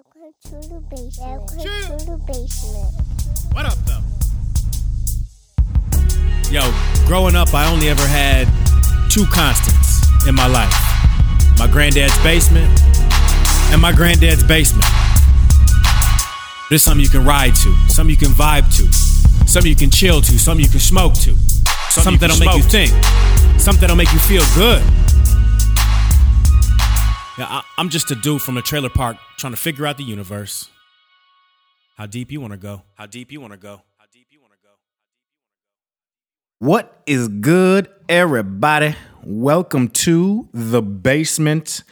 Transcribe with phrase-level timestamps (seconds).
[0.00, 1.28] Welcome to the basement.
[1.28, 2.88] Welcome to the basement.
[3.52, 4.00] What up, though?
[6.50, 6.72] Yo,
[7.06, 8.48] growing up, I only ever had
[9.10, 10.72] two constants in my life
[11.58, 12.80] my granddad's basement
[13.72, 14.88] and my granddad's basement.
[16.70, 18.90] There's something you can ride to, something you can vibe to,
[19.46, 21.36] something you can chill to, something you can smoke to,
[21.90, 22.90] something, that'll make you think,
[23.60, 24.82] something that'll make you feel good.
[27.48, 30.68] I, I'm just a dude from a trailer park trying to figure out the universe.
[31.96, 32.82] How deep you want to go?
[32.94, 33.82] How deep you want to go?
[33.98, 34.70] How deep you want to go?
[36.58, 38.94] What is good, everybody?
[39.22, 41.82] Welcome to the basement.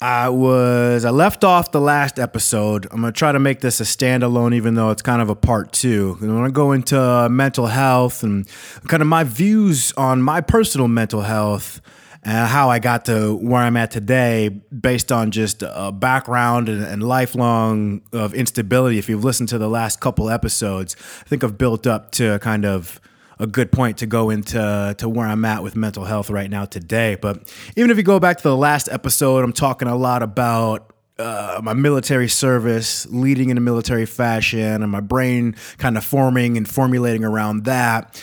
[0.00, 2.86] I was I left off the last episode.
[2.90, 5.72] I'm gonna try to make this a standalone, even though it's kind of a part
[5.72, 6.18] two.
[6.20, 8.48] I want to go into uh, mental health and
[8.88, 11.80] kind of my views on my personal mental health
[12.24, 16.82] and how I got to where I'm at today based on just a background and,
[16.84, 18.98] and, lifelong of instability.
[18.98, 22.64] If you've listened to the last couple episodes, I think I've built up to kind
[22.64, 23.00] of
[23.40, 26.64] a good point to go into to where I'm at with mental health right now
[26.64, 27.16] today.
[27.20, 30.92] But even if you go back to the last episode, I'm talking a lot about
[31.18, 36.56] uh, my military service, leading in a military fashion, and my brain kind of forming
[36.56, 38.22] and formulating around that.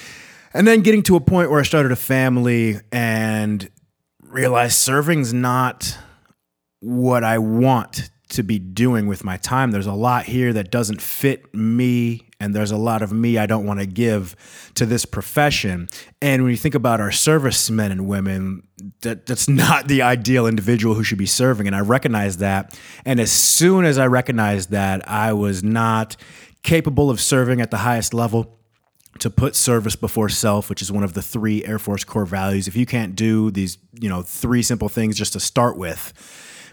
[0.54, 3.70] And then getting to a point where I started a family and
[4.30, 5.98] realized serving's not
[6.80, 9.72] what I want to be doing with my time.
[9.72, 13.48] There's a lot here that doesn't fit me, and there's a lot of me I
[13.48, 14.36] don't want to give
[14.76, 15.90] to this profession.
[16.22, 18.68] And when you think about our servicemen and women,
[19.02, 21.66] that, that's not the ideal individual who should be serving.
[21.66, 22.80] And I recognize that.
[23.04, 26.16] And as soon as I recognized that I was not
[26.64, 28.59] capable of serving at the highest level,
[29.18, 32.68] to put service before self, which is one of the three Air Force core values.
[32.68, 36.14] If you can't do these, you know, three simple things just to start with,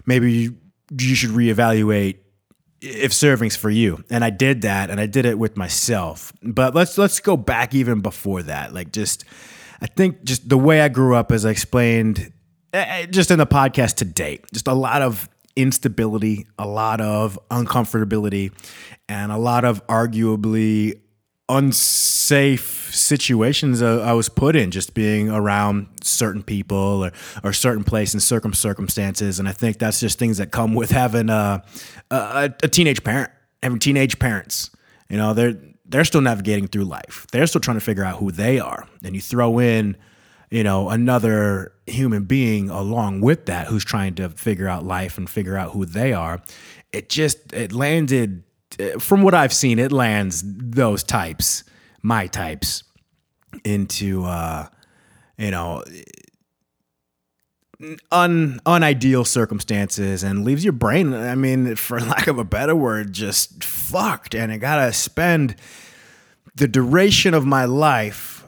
[0.05, 0.57] maybe you,
[0.97, 2.19] you should reevaluate
[2.81, 4.03] if serving's for you.
[4.09, 6.31] And I did that, and I did it with myself.
[6.41, 8.73] But let's let's go back even before that.
[8.73, 9.25] Like just,
[9.81, 12.31] I think just the way I grew up, as I explained,
[12.73, 17.01] eh, eh, just in the podcast to date, just a lot of instability, a lot
[17.01, 18.51] of uncomfortability,
[19.09, 21.01] and a lot of arguably
[21.49, 27.11] unsafe situations I was put in just being around certain people or,
[27.43, 29.39] or certain place and certain circumstances.
[29.39, 31.63] And I think that's just things that come with having a,
[32.11, 33.31] a, a teenage parent,
[33.63, 34.71] having teenage parents.
[35.09, 37.25] You know, they're they're still navigating through life.
[37.31, 38.85] They're still trying to figure out who they are.
[39.03, 39.95] And you throw in,
[40.49, 45.29] you know, another human being along with that who's trying to figure out life and
[45.29, 46.41] figure out who they are.
[46.91, 48.43] It just it landed
[48.99, 51.63] from what I've seen, it lands those types,
[52.01, 52.83] my types,
[53.63, 54.67] into uh,
[55.37, 55.83] you know
[58.11, 61.13] un unideal circumstances and leaves your brain.
[61.13, 64.33] I mean, for lack of a better word, just fucked.
[64.33, 65.55] And I gotta spend
[66.55, 68.43] the duration of my life,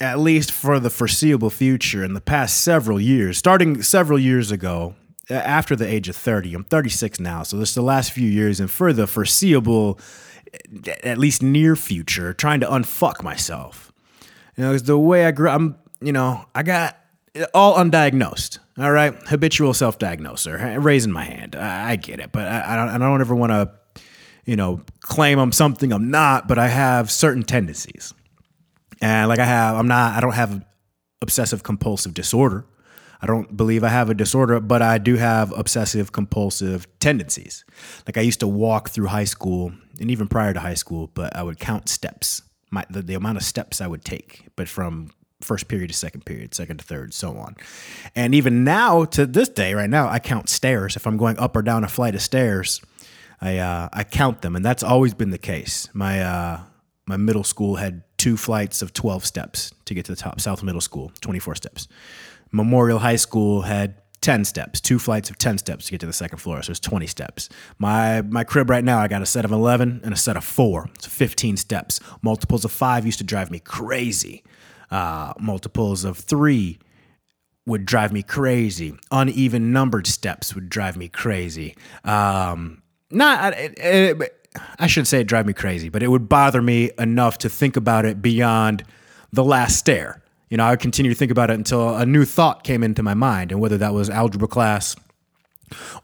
[0.00, 4.96] at least for the foreseeable future, in the past several years, starting several years ago,
[5.30, 6.52] Uh, after the age of 30.
[6.52, 9.98] I'm 36 now, so this is the last few years, and for the foreseeable,
[11.02, 13.90] at least near future, trying to unfuck myself.
[14.54, 16.98] You know, because the way I grew, I'm, you know, I got
[17.54, 18.58] all undiagnosed.
[18.78, 21.56] All right, habitual self-diagnoser, raising my hand.
[21.56, 22.88] I, I get it, but I, I don't.
[22.88, 24.02] I don't ever want to,
[24.44, 26.48] you know, claim I'm something I'm not.
[26.48, 28.12] But I have certain tendencies,
[29.00, 30.16] and like I have, I'm not.
[30.16, 30.66] I don't have
[31.22, 32.66] obsessive compulsive disorder.
[33.20, 37.64] I don't believe I have a disorder, but I do have obsessive compulsive tendencies.
[38.06, 41.34] Like I used to walk through high school and even prior to high school, but
[41.34, 45.10] I would count steps, my, the, the amount of steps I would take, but from
[45.40, 47.56] first period to second period, second to third, so on.
[48.14, 50.96] And even now to this day, right now, I count stairs.
[50.96, 52.80] If I'm going up or down a flight of stairs,
[53.40, 55.88] I uh, I count them, and that's always been the case.
[55.92, 56.60] My uh,
[57.06, 60.40] my middle school had two flights of 12 steps to get to the top.
[60.40, 61.88] South Middle School, 24 steps.
[62.54, 66.12] Memorial High School had 10 steps, two flights of 10 steps to get to the
[66.12, 66.62] second floor.
[66.62, 67.50] So it's 20 steps.
[67.78, 70.44] My my crib right now, I got a set of 11 and a set of
[70.44, 70.88] four.
[70.94, 72.00] It's 15 steps.
[72.22, 74.44] Multiples of five used to drive me crazy.
[74.90, 76.78] Uh, multiples of three
[77.66, 78.94] would drive me crazy.
[79.10, 81.74] Uneven numbered steps would drive me crazy.
[82.04, 86.62] Um, not, it, it, I should say it drive me crazy, but it would bother
[86.62, 88.84] me enough to think about it beyond
[89.32, 90.23] the last stair
[90.54, 93.02] you know, I would continue to think about it until a new thought came into
[93.02, 94.94] my mind, and whether that was algebra class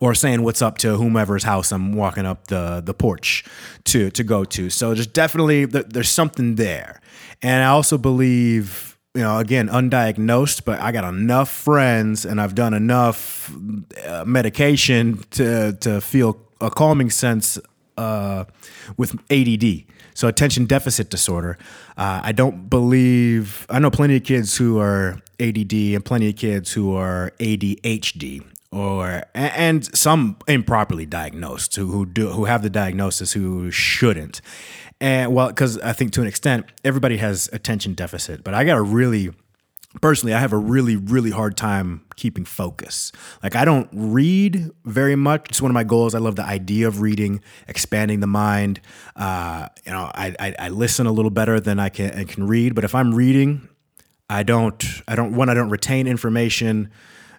[0.01, 3.45] or saying what's up to whomever's house I'm walking up the the porch
[3.85, 4.69] to to go to.
[4.69, 7.01] So there's definitely there's something there,
[7.41, 12.57] and I also believe you know again undiagnosed, but I got enough friends and I've
[12.57, 13.55] done enough
[14.05, 17.57] uh, medication to to feel a calming sense
[17.97, 18.47] uh,
[18.97, 19.85] with ADD,
[20.21, 21.57] so attention deficit disorder.
[21.97, 26.37] Uh, I don't believe I know plenty of kids who are ADD and plenty of
[26.37, 32.69] kids who are ADHD or and some improperly diagnosed who who do who have the
[32.69, 34.43] diagnosis who shouldn't.
[35.01, 38.77] And well, because I think to an extent everybody has attention deficit, but I got
[38.77, 39.31] a really
[40.01, 43.11] personally, I have a really, really hard time keeping focus.
[43.43, 45.47] Like I don't read very much.
[45.49, 46.15] It's one of my goals.
[46.15, 48.81] I love the idea of reading, expanding the mind.
[49.17, 52.75] Uh, you know, I, I, I listen a little better than I can can read.
[52.75, 53.69] But if I'm reading,
[54.29, 56.91] I don't I don't one I don't retain information.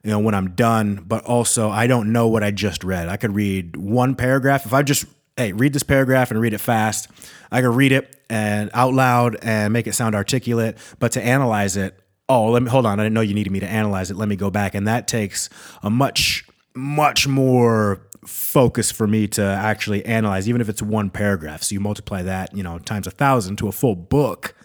[0.03, 3.07] You know, when I'm done, but also I don't know what I just read.
[3.07, 4.65] I could read one paragraph.
[4.65, 5.05] If I just
[5.37, 7.07] hey read this paragraph and read it fast,
[7.51, 10.77] I could read it and out loud and make it sound articulate.
[10.97, 11.99] But to analyze it,
[12.31, 12.99] oh, let me hold on.
[12.99, 14.15] I didn't know you needed me to analyze it.
[14.15, 14.73] Let me go back.
[14.73, 15.49] And that takes
[15.83, 21.63] a much, much more focus for me to actually analyze, even if it's one paragraph.
[21.63, 24.55] So you multiply that, you know, times a thousand to a full book.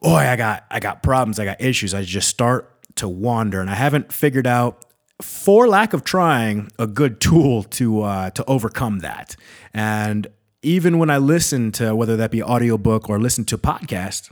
[0.00, 1.38] Boy, I got I got problems.
[1.38, 1.92] I got issues.
[1.92, 4.84] I just start to wander, and I haven't figured out,
[5.20, 9.36] for lack of trying, a good tool to uh, to overcome that.
[9.72, 10.26] And
[10.62, 14.30] even when I listen to whether that be audiobook or listen to podcast,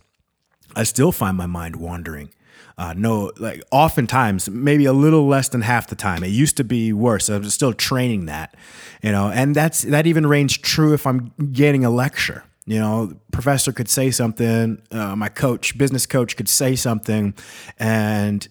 [0.74, 2.30] I still find my mind wandering.
[2.78, 6.24] Uh, no, like oftentimes, maybe a little less than half the time.
[6.24, 7.28] It used to be worse.
[7.28, 8.56] I'm still training that,
[9.02, 12.44] you know, and that's that even reigns true if I'm getting a lecture.
[12.64, 17.34] You know, professor could say something, uh, my coach, business coach could say something,
[17.78, 18.46] and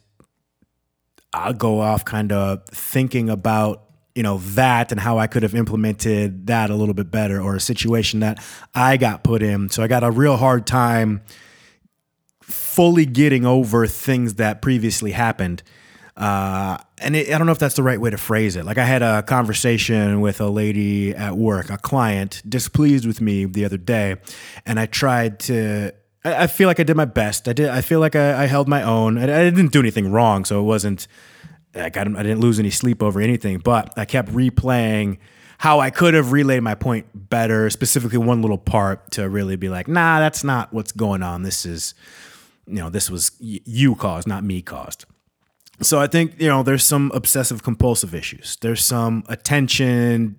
[1.34, 3.84] I'll go off kind of thinking about
[4.14, 7.56] you know that and how I could have implemented that a little bit better, or
[7.56, 8.44] a situation that
[8.76, 9.70] I got put in.
[9.70, 11.22] So I got a real hard time
[12.72, 15.62] fully getting over things that previously happened.
[16.16, 18.66] Uh, and it, I don't know if that's the right way to phrase it.
[18.66, 23.46] Like I had a conversation with a lady at work, a client, displeased with me
[23.46, 24.18] the other day,
[24.66, 25.94] and I tried to.
[26.24, 27.48] I, feel like I did my best.
[27.48, 27.70] I did.
[27.70, 29.18] I feel like I, I held my own.
[29.18, 31.08] I, I, didn't do anything wrong, so it wasn't.
[31.74, 35.18] Like I didn't lose any sleep over anything, but I kept replaying
[35.58, 39.70] how I could have relayed my point better, specifically one little part to really be
[39.70, 41.44] like, nah, that's not what's going on.
[41.44, 41.94] This is
[42.72, 45.06] you know, this was you caused, not me caused.
[45.82, 48.58] So I think, you know, there's some obsessive compulsive issues.
[48.62, 50.38] There's some attention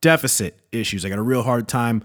[0.00, 1.04] deficit issues.
[1.04, 2.02] I got a real hard time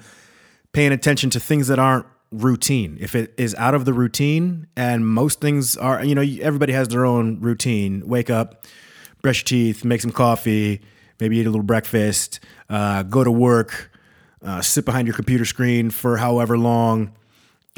[0.74, 2.98] paying attention to things that aren't routine.
[3.00, 6.88] If it is out of the routine, and most things are, you know, everybody has
[6.88, 8.08] their own routine.
[8.08, 8.66] Wake up,
[9.22, 10.82] brush your teeth, make some coffee,
[11.20, 12.40] maybe eat a little breakfast,
[12.70, 13.92] uh, go to work,
[14.44, 17.12] uh, sit behind your computer screen for however long,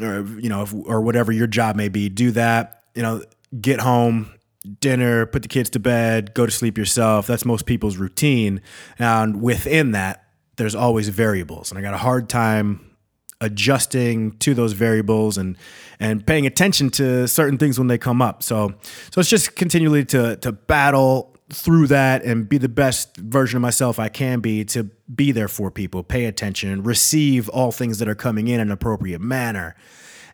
[0.00, 2.82] or you know, if, or whatever your job may be, do that.
[2.94, 3.22] You know,
[3.60, 4.32] get home,
[4.80, 7.26] dinner, put the kids to bed, go to sleep yourself.
[7.26, 8.60] That's most people's routine.
[8.98, 10.24] And within that,
[10.56, 12.94] there's always variables, and I got a hard time
[13.40, 15.56] adjusting to those variables and
[16.00, 18.42] and paying attention to certain things when they come up.
[18.42, 18.74] So
[19.10, 23.62] so it's just continually to to battle through that and be the best version of
[23.62, 28.08] myself I can be to be there for people, pay attention, receive all things that
[28.08, 29.76] are coming in an appropriate manner.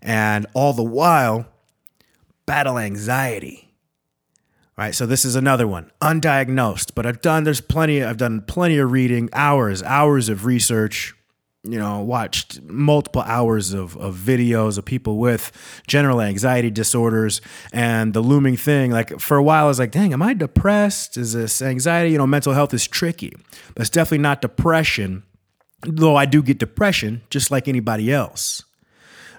[0.02, 1.46] And all the while,
[2.46, 3.66] battle anxiety.
[4.76, 6.92] Right, so this is another one, undiagnosed.
[6.94, 8.02] But I've done there's plenty.
[8.02, 11.14] I've done plenty of reading, hours, hours of research,
[11.62, 15.52] you know, watched multiple hours of, of videos of people with
[15.86, 18.90] general anxiety disorders and the looming thing.
[18.90, 21.18] Like for a while, I was like, dang, am I depressed?
[21.18, 22.12] Is this anxiety?
[22.12, 23.34] You know, mental health is tricky,
[23.74, 25.22] but it's definitely not depression,
[25.82, 28.64] though I do get depression just like anybody else.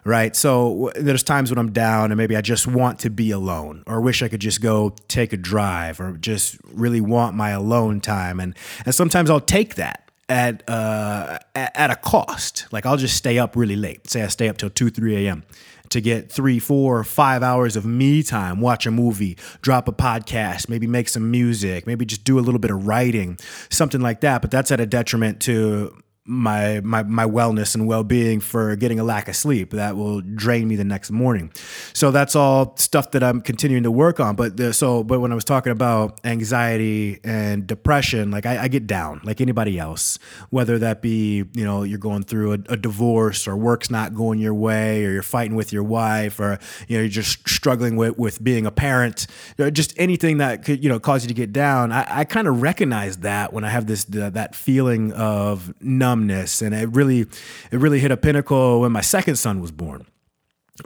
[0.04, 0.36] Right.
[0.36, 4.01] So there's times when I'm down and maybe I just want to be alone or
[4.01, 8.40] wish I could just go take a drive or just really want my alone time.
[8.40, 12.66] And, and sometimes I'll take that at uh, at a cost.
[12.72, 14.10] Like I'll just stay up really late.
[14.10, 15.44] Say I stay up till two, three a.m.
[15.90, 18.62] to get three, four, five hours of me time.
[18.62, 22.60] Watch a movie, drop a podcast, maybe make some music, maybe just do a little
[22.60, 23.38] bit of writing,
[23.70, 24.42] something like that.
[24.42, 29.04] But that's at a detriment to my my my wellness and well-being for getting a
[29.04, 31.51] lack of sleep that will drain me the next morning.
[31.94, 34.36] So that's all stuff that i'm continuing to work on.
[34.36, 38.68] But the, so but when i was talking about anxiety and depression like I, I,
[38.68, 42.78] get down like anybody else whether that be you know you're going through a, a,
[42.78, 46.98] divorce or work's not going your way or you're fighting with your wife or you
[46.98, 49.25] know you're just struggling with with being a parent
[49.72, 52.62] just anything that could you know cause you to get down i, I kind of
[52.62, 57.80] recognize that when i have this that feeling of numb numbness, and it really it
[57.80, 60.06] really hit a pinnacle when my second son was born.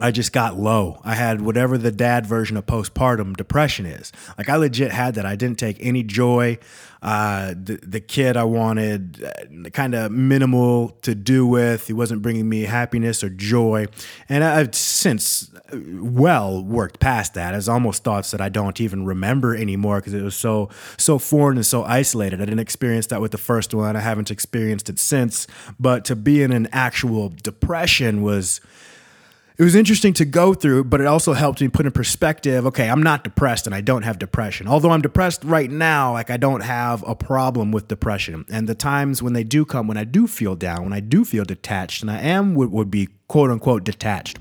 [0.00, 1.00] I just got low.
[1.04, 4.12] I had whatever the dad version of postpartum depression is.
[4.36, 5.26] Like I legit had that.
[5.26, 6.58] I didn't take any joy.
[7.02, 11.86] Uh, the the kid I wanted uh, kind of minimal to do with.
[11.86, 13.86] He wasn't bringing me happiness or joy.
[14.28, 17.54] And I've since uh, well worked past that.
[17.54, 21.58] It's almost thoughts that I don't even remember anymore because it was so so foreign
[21.58, 22.40] and so isolated.
[22.40, 23.94] I didn't experience that with the first one.
[23.94, 25.46] I haven't experienced it since.
[25.78, 28.60] But to be in an actual depression was
[29.58, 32.66] it was interesting to go through, but it also helped me put in perspective.
[32.66, 34.68] Okay, I'm not depressed and I don't have depression.
[34.68, 38.44] Although I'm depressed right now, like I don't have a problem with depression.
[38.50, 41.24] And the times when they do come, when I do feel down, when I do
[41.24, 44.38] feel detached, and I am would, would be quote unquote detached,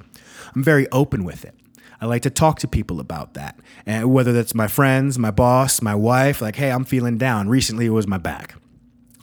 [0.53, 1.55] I'm very open with it.
[2.01, 3.57] I like to talk to people about that.
[3.85, 7.47] And whether that's my friends, my boss, my wife, like, hey, I'm feeling down.
[7.47, 8.55] Recently, it was my back.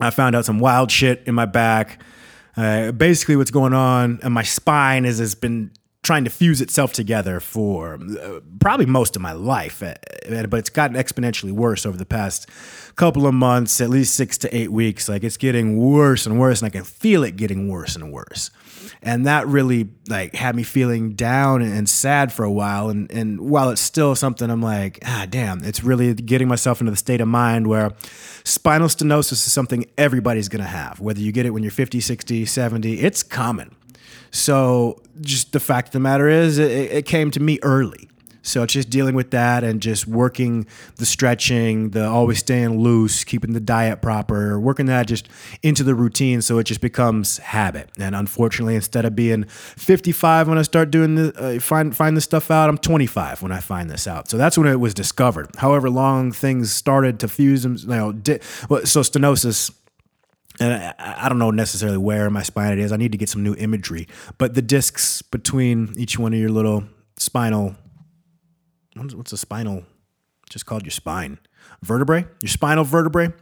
[0.01, 2.03] I found out some wild shit in my back.
[2.57, 5.71] Uh, basically, what's going on, and my spine is has been
[6.03, 9.95] trying to fuse itself together for uh, probably most of my life, uh,
[10.49, 12.49] but it's gotten exponentially worse over the past
[12.97, 15.09] couple of months, at least six to eight weeks.
[15.09, 18.51] Like it's getting worse and worse, and I can feel it getting worse and worse.
[19.01, 22.89] And that really like had me feeling down and sad for a while.
[22.89, 26.91] And and while it's still something I'm like, ah, damn, it's really getting myself into
[26.91, 27.93] the state of mind where
[28.43, 30.99] spinal stenosis is something everybody's gonna have.
[30.99, 33.77] Whether you get it when you're 50, 60, 70, it's common
[34.33, 38.09] so just the fact of the matter is, it, it came to me early.
[38.43, 43.23] So it's just dealing with that and just working the stretching, the always staying loose,
[43.23, 45.29] keeping the diet proper, working that just
[45.63, 47.91] into the routine so it just becomes habit.
[47.99, 52.25] And unfortunately, instead of being 55 when I start doing the uh, find find this
[52.25, 54.29] stuff out, I'm 25 when I find this out.
[54.29, 55.49] So that's when it was discovered.
[55.59, 59.71] However long things started to fuse them, you know, di- so stenosis
[60.61, 62.93] and I, I, don't know necessarily where in my spine it is.
[62.93, 64.09] I need to get some new imagery.
[64.39, 66.85] But the discs between each one of your little
[67.17, 67.75] spinal,
[68.95, 69.85] what's a spinal?
[70.51, 71.39] Just called your spine
[71.83, 73.33] vertebrae, your spinal vertebrae.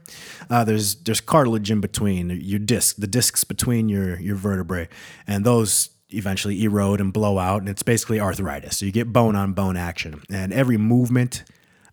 [0.49, 4.89] Uh, there's there's cartilage in between your disc, the discs between your your vertebrae,
[5.27, 8.79] and those eventually erode and blow out, and it's basically arthritis.
[8.79, 11.45] So you get bone on bone action, and every movement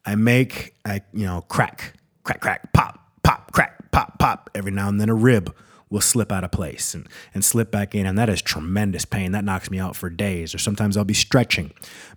[0.06, 1.94] I make, I you know crack,
[2.24, 3.07] crack, crack, pop,
[3.98, 4.50] pop, pop.
[4.54, 5.56] Every now and then a rib
[5.90, 8.06] will slip out of place and, and slip back in.
[8.06, 9.32] And that is tremendous pain.
[9.32, 10.54] That knocks me out for days.
[10.54, 11.72] Or sometimes I'll be stretching,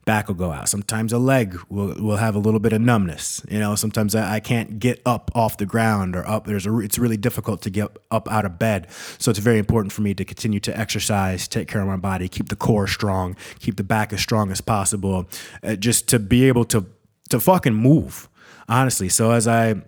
[0.05, 0.69] back will go out.
[0.69, 3.41] Sometimes a leg will, will have a little bit of numbness.
[3.49, 6.47] You know, sometimes I, I can't get up off the ground or up.
[6.47, 8.89] There's a, it's really difficult to get up out of bed.
[9.17, 12.29] So it's very important for me to continue to exercise, take care of my body,
[12.29, 15.29] keep the core strong, keep the back as strong as possible,
[15.63, 16.85] uh, just to be able to,
[17.31, 18.29] to fucking move
[18.69, 19.09] honestly.
[19.09, 19.83] So as I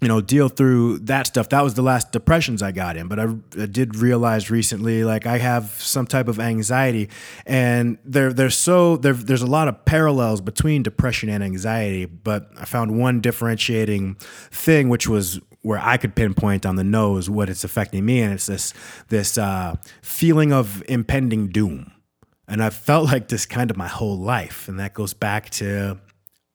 [0.00, 1.48] you know, deal through that stuff.
[1.48, 3.08] That was the last depressions I got in.
[3.08, 3.24] But I,
[3.60, 7.08] I, did realize recently, like I have some type of anxiety,
[7.46, 12.04] and there, there's so there, there's a lot of parallels between depression and anxiety.
[12.04, 14.14] But I found one differentiating
[14.50, 18.32] thing, which was where I could pinpoint on the nose what it's affecting me, and
[18.34, 18.72] it's this
[19.08, 21.90] this uh, feeling of impending doom.
[22.46, 25.98] And I've felt like this kind of my whole life, and that goes back to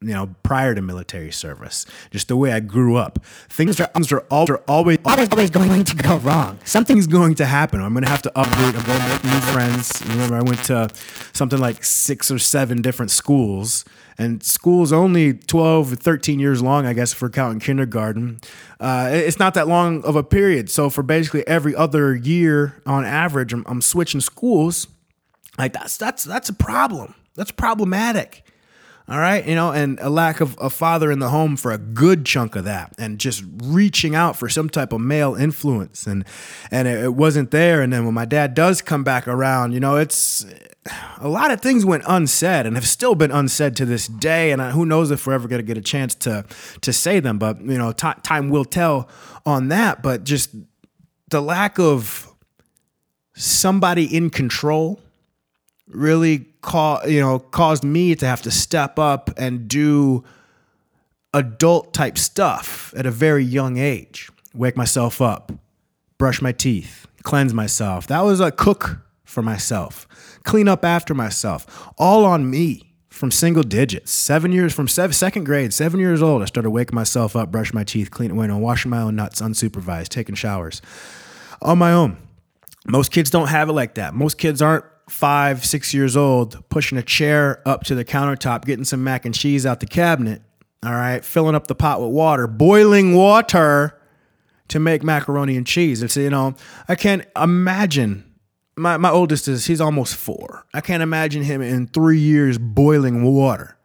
[0.03, 3.19] you know, prior to military service, just the way I grew up.
[3.49, 6.59] Things are, things are, always, always, always going to go wrong.
[6.65, 7.81] Something's going to happen.
[7.81, 8.75] I'm going to have to upgrade.
[8.75, 10.03] I'm going to make new friends.
[10.07, 10.89] Remember, I went to
[11.33, 13.85] something like six or seven different schools,
[14.17, 18.39] and school's only 12 or 13 years long, I guess, for counting kindergarten.
[18.79, 20.69] Uh, it's not that long of a period.
[20.69, 24.87] So for basically every other year on average, I'm, I'm switching schools.
[25.57, 27.15] Like that's that's that's a problem.
[27.35, 28.42] That's problematic.
[29.09, 31.77] All right, you know, and a lack of a father in the home for a
[31.77, 36.23] good chunk of that, and just reaching out for some type of male influence, and
[36.71, 37.81] and it, wasn't there.
[37.81, 40.45] And then when my dad does come back around, you know, it's
[41.19, 44.51] a lot of things went unsaid and have still been unsaid to this day.
[44.51, 46.45] And who knows if we're ever going to get a chance to
[46.79, 49.09] to say them, but you know, t- time will tell
[49.45, 50.01] on that.
[50.01, 50.55] But just
[51.27, 52.33] the lack of
[53.35, 55.02] somebody in control
[55.87, 60.23] really ca- you know caused me to have to step up and do
[61.33, 64.29] adult type stuff at a very young age.
[64.53, 65.51] Wake myself up,
[66.17, 68.07] brush my teeth, cleanse myself.
[68.07, 70.07] That was a cook for myself,
[70.43, 74.11] clean up after myself, all on me from single digits.
[74.11, 77.75] Seven years from seven, second grade, seven years old, I started waking myself up, brushing
[77.75, 80.81] my teeth, cleaning, you know, washing my own nuts, unsupervised, taking showers
[81.61, 82.17] on my own.
[82.85, 84.13] Most kids don't have it like that.
[84.13, 88.85] Most kids aren't five, six years old, pushing a chair up to the countertop, getting
[88.85, 90.41] some mac and cheese out the cabinet,
[90.83, 93.99] all right, filling up the pot with water, boiling water
[94.69, 96.01] to make macaroni and cheese.
[96.01, 96.55] It's, you know,
[96.87, 98.23] I can't imagine
[98.75, 100.65] my, my oldest is he's almost four.
[100.73, 103.77] I can't imagine him in three years boiling water.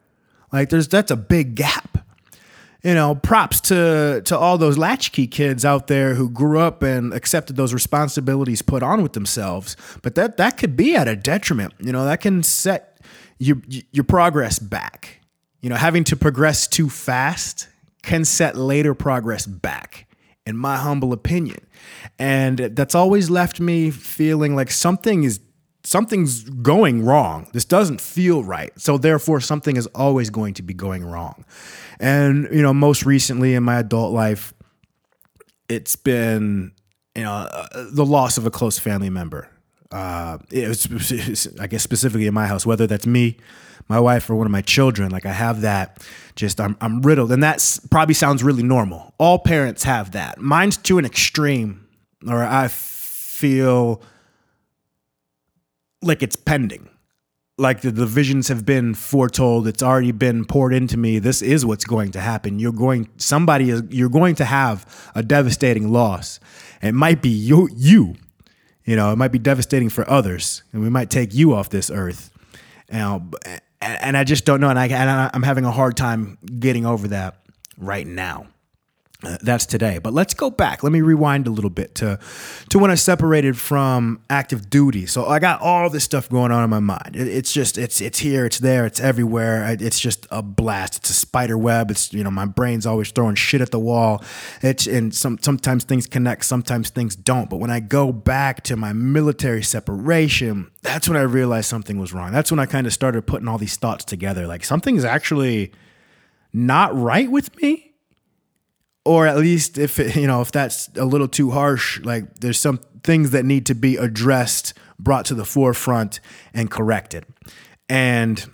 [0.51, 1.98] Like there's that's a big gap.
[2.81, 7.13] You know, props to to all those latchkey kids out there who grew up and
[7.13, 9.75] accepted those responsibilities put on with themselves.
[10.01, 11.73] But that that could be at a detriment.
[11.79, 13.01] You know, that can set
[13.37, 13.57] your
[13.91, 15.21] your progress back.
[15.61, 17.67] You know, having to progress too fast
[18.01, 20.07] can set later progress back
[20.45, 21.59] in my humble opinion.
[22.17, 25.39] And that's always left me feeling like something is
[25.83, 27.47] something's going wrong.
[27.53, 28.71] This doesn't feel right.
[28.79, 31.45] So therefore something is always going to be going wrong.
[31.99, 34.53] And you know, most recently in my adult life
[35.69, 36.71] it's been
[37.15, 39.49] you know uh, the loss of a close family member.
[39.91, 43.37] Uh, it was, I guess specifically in my house, whether that's me,
[43.87, 45.11] my wife, or one of my children.
[45.11, 46.03] Like I have that,
[46.35, 49.13] just I'm I'm riddled, and that probably sounds really normal.
[49.17, 50.39] All parents have that.
[50.39, 51.87] Mine's to an extreme,
[52.27, 54.01] or I feel
[56.01, 56.89] like it's pending.
[57.57, 59.67] Like the, the visions have been foretold.
[59.67, 61.19] It's already been poured into me.
[61.19, 62.57] This is what's going to happen.
[62.57, 66.39] You're going somebody is you're going to have a devastating loss.
[66.81, 68.15] It might be you you.
[68.85, 71.91] You know, it might be devastating for others, and we might take you off this
[71.91, 72.31] earth.
[72.87, 73.35] And,
[73.81, 77.09] and I just don't know, and I and I'm having a hard time getting over
[77.09, 77.41] that
[77.77, 78.47] right now.
[79.21, 79.97] Uh, that's today.
[79.97, 80.81] But let's go back.
[80.81, 82.19] Let me rewind a little bit to
[82.69, 85.07] to when I separated from active duty.
[85.07, 87.17] So I got all this stuff going on in my mind.
[87.17, 89.75] It, it's just it's it's here, it's there, it's everywhere.
[89.77, 90.99] It's just a blast.
[90.99, 91.91] It's a spider web.
[91.91, 94.23] It's you know my brain's always throwing shit at the wall.
[94.61, 97.49] It's and some sometimes things connect, sometimes things don't.
[97.49, 102.13] But when I go back to my military separation, that's when I realized something was
[102.13, 102.31] wrong.
[102.31, 104.47] That's when I kind of started putting all these thoughts together.
[104.47, 105.73] Like something's actually
[106.53, 107.88] not right with me
[109.09, 112.59] or at least if it, you know if that's a little too harsh like there's
[112.59, 116.19] some things that need to be addressed brought to the forefront
[116.53, 117.25] and corrected.
[117.87, 118.45] And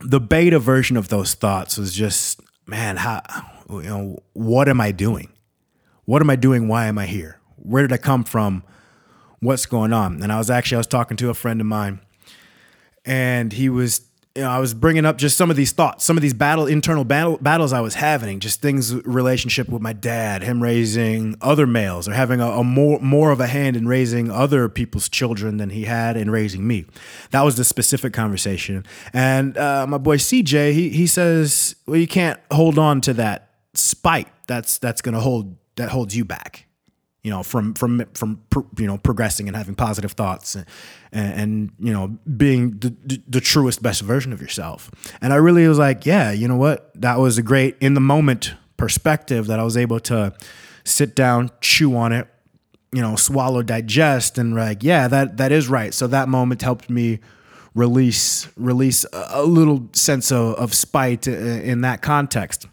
[0.00, 3.22] the beta version of those thoughts was just man how
[3.70, 5.30] you know what am i doing?
[6.04, 6.68] What am i doing?
[6.68, 7.40] Why am i here?
[7.56, 8.62] Where did i come from?
[9.40, 10.22] What's going on?
[10.22, 12.00] And i was actually i was talking to a friend of mine
[13.06, 14.02] and he was
[14.34, 16.66] you know, I was bringing up just some of these thoughts, some of these battle
[16.66, 21.66] internal battle, battles I was having, just things relationship with my dad, him raising other
[21.66, 25.56] males, or having a, a, more more of a hand in raising other people's children
[25.56, 26.84] than he had in raising me.
[27.30, 28.86] That was the specific conversation.
[29.12, 33.50] And uh, my boy CJ, he he says, well, you can't hold on to that
[33.74, 34.28] spite.
[34.46, 36.67] That's that's gonna hold that holds you back
[37.28, 38.40] you know, from from from
[38.78, 40.64] you know progressing and having positive thoughts and,
[41.12, 44.90] and you know being the, the, the, truest best version of yourself.
[45.20, 46.90] And I really was like, yeah, you know what?
[46.94, 50.32] That was a great in the moment perspective that I was able to
[50.84, 52.28] sit down, chew on it,
[52.92, 55.92] you know, swallow, digest, and like, yeah, that that is right.
[55.92, 57.20] So that moment helped me
[57.74, 62.68] release release a, little sense of, of spite in that context.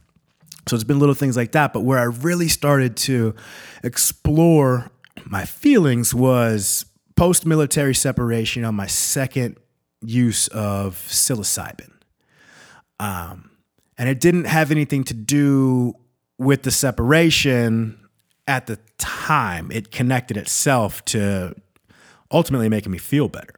[0.67, 1.73] So it's been little things like that.
[1.73, 3.35] But where I really started to
[3.83, 4.89] explore
[5.25, 9.57] my feelings was post military separation on my second
[10.01, 11.91] use of psilocybin.
[12.99, 13.51] Um,
[13.97, 15.93] and it didn't have anything to do
[16.37, 17.97] with the separation
[18.47, 19.71] at the time.
[19.71, 21.55] It connected itself to
[22.31, 23.53] ultimately making me feel better.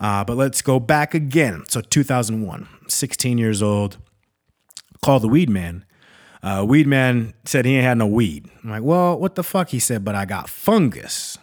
[0.00, 1.64] Uh, but let's go back again.
[1.68, 3.98] So 2001, 16 years old,
[5.02, 5.84] called the weed man
[6.44, 8.50] uh, weed man said he ain't had no weed.
[8.62, 9.70] I'm like, well, what the fuck?
[9.70, 11.38] He said, but I got fungus.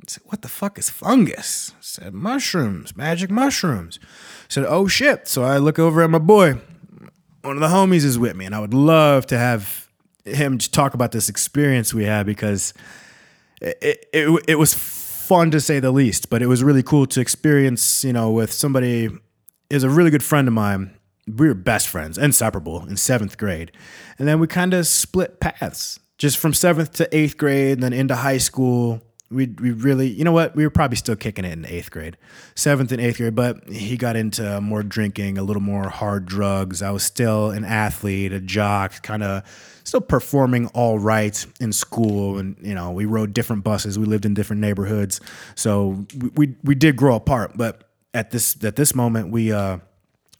[0.00, 1.72] I said, what the fuck is fungus?
[1.72, 3.98] I said, mushrooms, magic mushrooms.
[4.02, 5.28] I said, oh shit.
[5.28, 6.54] So I look over at my boy.
[7.42, 9.88] One of the homies is with me, and I would love to have
[10.24, 12.72] him talk about this experience we had because
[13.60, 17.04] it, it, it, it was fun to say the least, but it was really cool
[17.06, 19.10] to experience, you know, with somebody
[19.68, 20.97] is a really good friend of mine
[21.36, 23.72] we were best friends, inseparable in seventh grade.
[24.18, 27.92] And then we kind of split paths just from seventh to eighth grade, and then
[27.92, 29.02] into high school.
[29.30, 30.56] We, we really, you know what?
[30.56, 32.16] We were probably still kicking it in eighth grade,
[32.54, 36.80] seventh and eighth grade, but he got into more drinking, a little more hard drugs.
[36.80, 39.42] I was still an athlete, a jock, kind of
[39.84, 42.38] still performing all right in school.
[42.38, 45.20] And, you know, we rode different buses, we lived in different neighborhoods.
[45.56, 47.52] So we, we, we did grow apart.
[47.54, 49.78] But at this, at this moment, we, uh,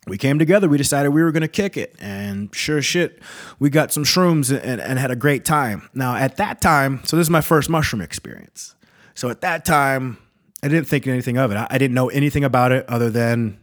[0.08, 0.68] we came together.
[0.68, 1.94] We decided we were going to kick it.
[2.00, 3.22] And sure shit,
[3.58, 5.88] we got some shrooms and, and, had a great time.
[5.94, 8.74] Now, at that time, so this is my first mushroom experience.
[9.14, 10.18] So at that time,
[10.62, 11.56] I didn't think anything of it.
[11.56, 13.58] I, I didn't know anything about it other than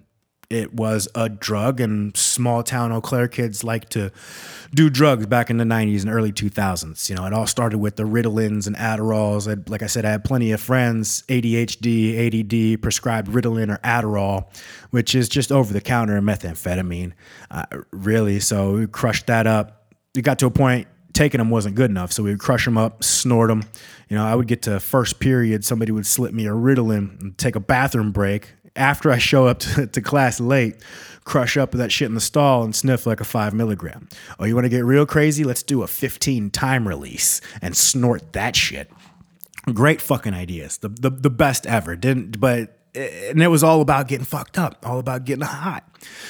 [0.50, 4.12] it was a drug, and small town Eau Claire kids like to
[4.74, 7.10] do drugs back in the 90s and early 2000s.
[7.10, 9.52] You know, it all started with the Ritalins and Adderalls.
[9.52, 14.48] I, like I said, I had plenty of friends, ADHD, ADD, prescribed Ritalin or Adderall,
[14.92, 17.14] which is just over the counter methamphetamine,
[17.52, 18.40] uh, really.
[18.40, 19.94] So we crushed that up.
[20.16, 22.12] It got to a point taking them wasn't good enough.
[22.12, 23.64] So we would crush them up, snort them.
[24.10, 27.38] You know, I would get to first period, somebody would slip me a Ritalin and
[27.38, 28.54] take a bathroom break.
[28.76, 30.78] After I show up to, to class late,
[31.24, 34.08] crush up that shit in the stall and sniff like a five milligram.
[34.40, 35.44] Oh, you want to get real crazy?
[35.44, 38.92] Let's do a 15 time release and snort that shit.
[39.74, 40.78] Great fucking ideas.
[40.78, 41.96] The, the, the best ever.
[41.96, 45.84] Didn't, but and it was all about getting fucked up, all about getting hot.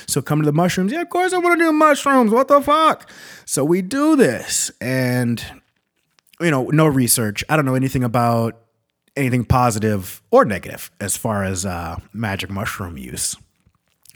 [0.08, 0.91] So come to the mushrooms.
[0.91, 2.31] Yeah, of course I want to do mushrooms.
[2.31, 3.10] What the fuck?
[3.45, 5.43] So we do this, and
[6.39, 7.43] you know, no research.
[7.49, 8.64] I don't know anything about
[9.15, 13.36] anything positive or negative as far as uh, magic mushroom use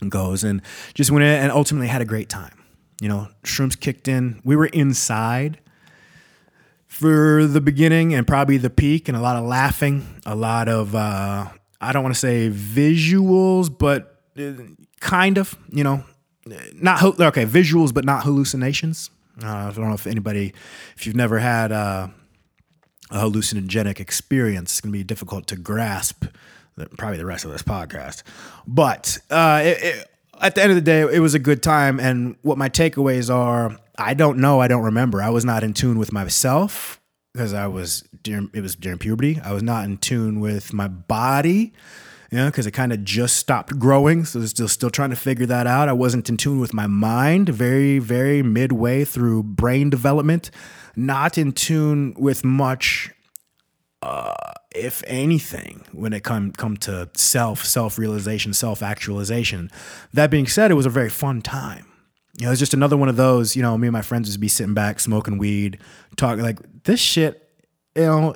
[0.08, 0.62] goes, and
[0.94, 2.64] just went in and ultimately had a great time.
[3.02, 4.42] You know, shrooms kicked in.
[4.44, 5.60] We were inside
[6.88, 10.96] for the beginning and probably the peak, and a lot of laughing, a lot of
[10.96, 11.48] uh,
[11.82, 14.54] I don't want to say visuals, but uh,
[15.00, 16.04] kind of, you know,
[16.74, 19.12] not okay, visuals, but not hallucinations.
[19.42, 20.54] Uh, I don't know if anybody,
[20.98, 22.08] if you've never had uh,
[23.10, 26.26] a hallucinogenic experience, it's going to be difficult to grasp.
[26.98, 28.24] Probably the rest of this podcast,
[28.66, 32.00] but uh, it, it, at the end of the day, it was a good time.
[32.00, 35.22] And what my takeaways are, I don't know, I don't remember.
[35.22, 37.00] I was not in tune with myself
[37.34, 39.40] because I was during it was during puberty.
[39.44, 41.74] I was not in tune with my body,
[42.32, 44.26] you know, because it kind of just stopped growing.
[44.26, 45.90] So still still trying to figure that out.
[45.90, 47.50] I wasn't in tune with my mind.
[47.50, 50.52] Very very midway through brain development,
[50.96, 53.12] not in tune with much.
[54.02, 54.34] Uh,
[54.74, 59.70] if anything, when it come come to self self realization, self actualization.
[60.14, 61.90] That being said, it was a very fun time
[62.40, 64.40] you know, it's just another one of those, you know, me and my friends would
[64.40, 65.78] be sitting back, smoking weed,
[66.16, 67.50] talking like this shit,
[67.96, 68.36] you know,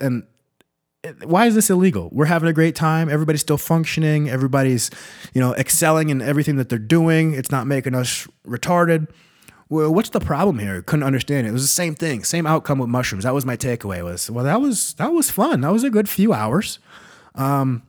[0.00, 0.24] and
[1.22, 2.08] why is this illegal?
[2.12, 3.08] We're having a great time.
[3.08, 4.28] Everybody's still functioning.
[4.28, 4.90] Everybody's,
[5.34, 7.34] you know, excelling in everything that they're doing.
[7.34, 9.08] It's not making us retarded.
[9.68, 10.82] Well, what's the problem here?
[10.82, 11.50] Couldn't understand it.
[11.50, 13.24] It was the same thing, same outcome with mushrooms.
[13.24, 14.02] That was my takeaway.
[14.02, 15.62] Was well, that was that was fun.
[15.62, 16.78] That was a good few hours,
[17.34, 17.82] um,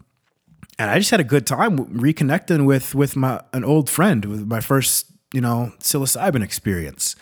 [0.80, 4.48] and I just had a good time reconnecting with with my an old friend with
[4.48, 7.14] my first you know, psilocybin experience.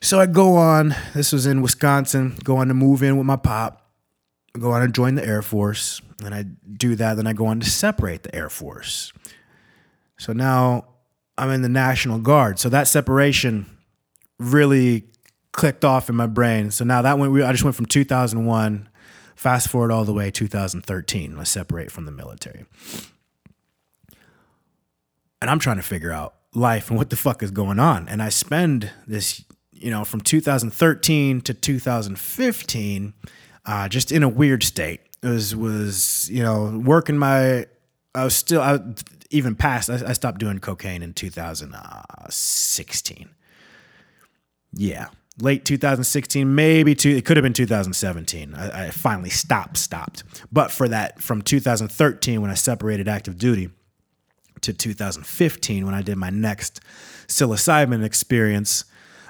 [0.00, 3.34] So I go on, this was in Wisconsin, go on to move in with my
[3.34, 3.90] pop,
[4.56, 7.14] go on and join the Air Force, and I do that.
[7.14, 9.12] Then I go on to separate the Air Force.
[10.18, 10.84] So now
[11.36, 12.60] I'm in the National Guard.
[12.60, 13.66] So that separation
[14.42, 15.04] really
[15.52, 16.70] clicked off in my brain.
[16.70, 18.88] So now that went, I just went from 2001,
[19.36, 21.38] fast forward all the way 2013.
[21.38, 22.64] I separate from the military.
[25.40, 28.08] And I'm trying to figure out life and what the fuck is going on.
[28.08, 33.14] And I spend this, you know, from 2013 to 2015,
[33.64, 35.00] uh, just in a weird state.
[35.22, 37.66] It was was you know working my.
[38.14, 38.80] I was still I,
[39.30, 39.88] even past.
[39.88, 43.30] I, I stopped doing cocaine in 2016.
[44.72, 45.08] Yeah,
[45.40, 47.10] late 2016, maybe two.
[47.10, 48.54] It could have been 2017.
[48.54, 49.76] I, I finally stopped.
[49.76, 50.24] Stopped.
[50.50, 53.70] But for that, from 2013 when I separated active duty
[54.62, 56.80] to 2015 when I did my next
[57.26, 58.84] psilocybin experience.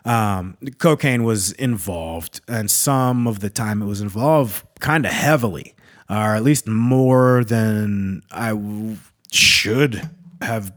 [0.05, 5.77] Um, cocaine was involved, and some of the time it was involved kind of heavily,
[6.11, 8.97] or at least more than I w-
[9.31, 10.73] should have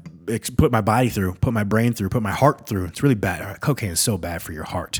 [0.57, 2.85] put my body through, put my brain through, put my heart through.
[2.85, 3.61] It's really bad.
[3.61, 4.99] Cocaine is so bad for your heart.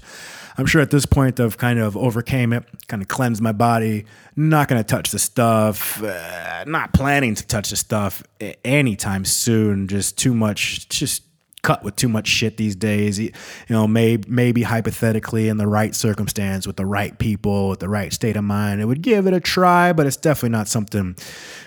[0.58, 4.06] I'm sure at this point I've kind of overcame it, kind of cleansed my body.
[4.36, 6.02] Not going to touch the stuff.
[6.02, 8.24] Uh, not planning to touch the stuff
[8.64, 9.88] anytime soon.
[9.88, 10.88] Just too much.
[10.88, 11.24] Just
[11.62, 13.20] cut with too much shit these days.
[13.20, 13.32] You
[13.70, 18.14] know, maybe maybe hypothetically in the right circumstance with the right people, with the right
[18.14, 19.92] state of mind, it would give it a try.
[19.92, 21.18] But it's definitely not something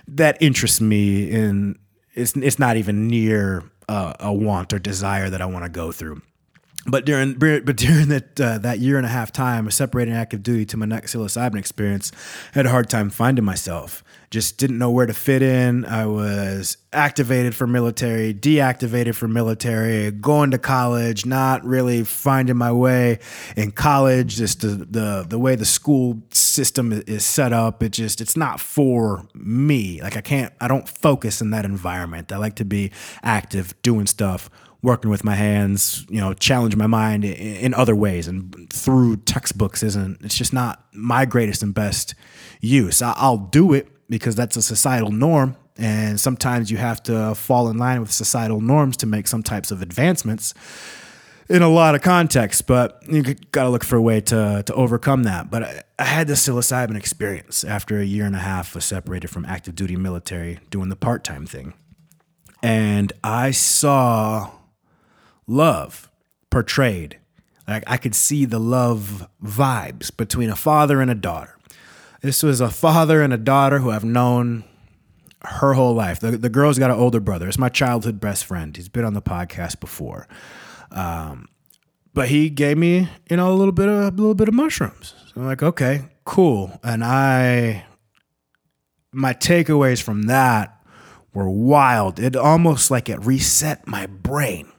[0.06, 1.30] that interests me.
[1.30, 1.78] In
[2.18, 5.92] it's it's not even near uh, a want or desire that I want to go
[5.92, 6.20] through.
[6.88, 10.64] But during but during that uh, that year and a half time, separating active duty
[10.66, 12.10] to my next psilocybin experience,
[12.54, 14.02] I had a hard time finding myself.
[14.30, 15.86] Just didn't know where to fit in.
[15.86, 22.70] I was activated for military, deactivated for military, going to college, not really finding my
[22.70, 23.20] way
[23.56, 24.36] in college.
[24.36, 28.60] Just the the the way the school system is set up, it just it's not
[28.60, 30.00] for me.
[30.02, 32.30] Like I can't, I don't focus in that environment.
[32.30, 34.50] I like to be active, doing stuff
[34.82, 39.82] working with my hands, you know, challenge my mind in, other ways and through textbooks
[39.82, 42.14] isn't, it's just not my greatest and best
[42.60, 43.02] use.
[43.02, 47.78] I'll do it because that's a societal norm And sometimes you have to fall in
[47.78, 50.52] line with societal norms to make some types of advancements
[51.48, 54.74] in a lot of contexts, but you got to look for a way to, to
[54.74, 55.50] overcome that.
[55.50, 59.28] But I, I had this psilocybin experience after a year and a half was separated
[59.28, 61.74] from active duty military doing the part time thing.
[62.62, 64.50] And I saw
[65.48, 66.08] love
[66.50, 67.18] portrayed.
[67.66, 71.58] Like I could see the love vibes between a father and a daughter.
[72.20, 74.64] This was a father and a daughter who I've known
[75.42, 76.20] her whole life.
[76.20, 77.48] The, the girl's got an older brother.
[77.48, 78.76] It's my childhood best friend.
[78.76, 80.26] He's been on the podcast before.
[80.90, 81.48] Um,
[82.14, 85.14] but he gave me, you know, a little bit of a little bit of mushrooms.
[85.26, 86.80] So I'm like, okay, cool.
[86.82, 87.84] And I
[89.12, 90.82] my takeaways from that
[91.32, 92.18] were wild.
[92.18, 94.72] It almost like it reset my brain.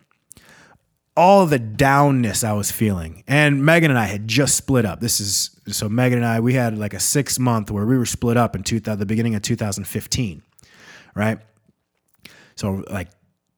[1.19, 3.25] All the downness I was feeling.
[3.27, 5.01] And Megan and I had just split up.
[5.01, 8.05] This is so Megan and I, we had like a six month where we were
[8.05, 10.41] split up in two, the beginning of 2015,
[11.15, 11.39] right?
[12.55, 13.10] So like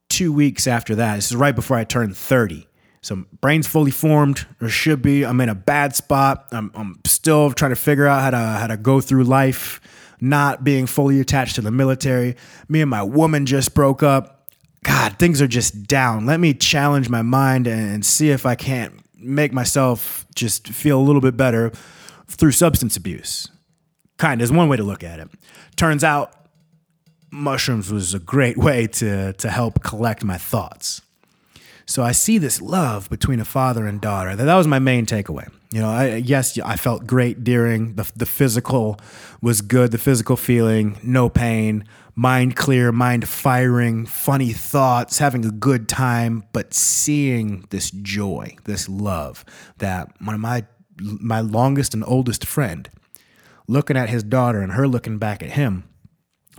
[0.10, 2.68] two weeks after that, this is right before I turned 30.
[3.04, 5.24] So brain's fully formed, or should be.
[5.24, 6.48] I'm in a bad spot.
[6.52, 9.82] I'm, I'm still trying to figure out how to how to go through life,
[10.20, 12.36] not being fully attached to the military.
[12.68, 14.41] Me and my woman just broke up.
[14.84, 16.26] God, things are just down.
[16.26, 21.04] Let me challenge my mind and see if I can't make myself just feel a
[21.04, 21.72] little bit better
[22.28, 23.48] through substance abuse.
[24.18, 25.30] Kind of is one way to look at it.
[25.76, 26.34] Turns out
[27.32, 31.02] mushrooms was a great way to to help collect my thoughts.
[31.86, 34.36] So I see this love between a father and daughter.
[34.36, 35.50] That, was my main takeaway.
[35.72, 39.00] You know, I, yes, I felt great during the the physical
[39.42, 41.86] was good, the physical feeling, no pain,
[42.22, 48.88] mind clear, mind firing, funny thoughts, having a good time, but seeing this joy, this
[48.88, 49.44] love
[49.80, 50.64] that one of my
[51.00, 52.92] my longest and oldest friend
[53.68, 55.84] looking at his daughter and her looking back at him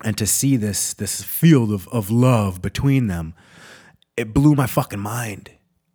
[0.03, 3.33] and to see this this field of, of love between them
[4.17, 5.49] it blew my fucking mind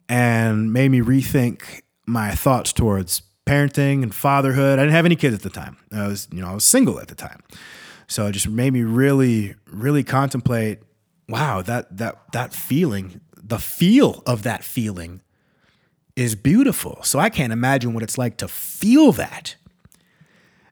[0.08, 4.80] and made me rethink my thoughts towards parenting and fatherhood.
[4.80, 5.76] I didn't have any kids at the time.
[5.92, 7.44] I was you know i was single at the time
[8.08, 10.80] so it just made me really really contemplate
[11.30, 15.22] wow that that that feeling the feel of that feeling
[16.16, 19.56] is beautiful so i can't imagine what it's like to feel that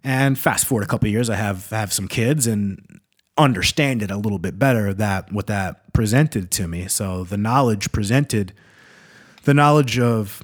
[0.03, 2.99] and fast forward a couple years i have have some kids and
[3.37, 6.87] understand it a little bit better that what that presented to me.
[6.87, 8.53] So the knowledge presented,
[9.43, 10.41] the knowledge of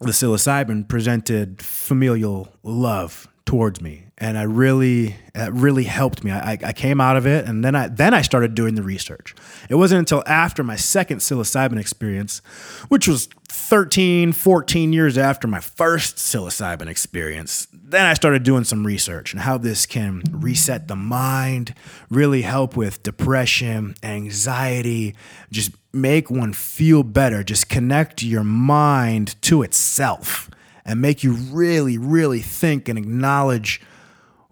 [0.00, 6.30] the psilocybin presented familial love towards me, and I really, it really helped me.
[6.30, 9.34] I, I came out of it, and then I then I started doing the research.
[9.68, 12.42] It wasn't until after my second psilocybin experience,
[12.86, 18.86] which was 13, 14 years after my first psilocybin experience, then I started doing some
[18.86, 21.74] research and how this can reset the mind,
[22.08, 25.16] really help with depression, anxiety,
[25.50, 30.50] just make one feel better, just connect your mind to itself
[30.90, 33.80] and make you really, really think and acknowledge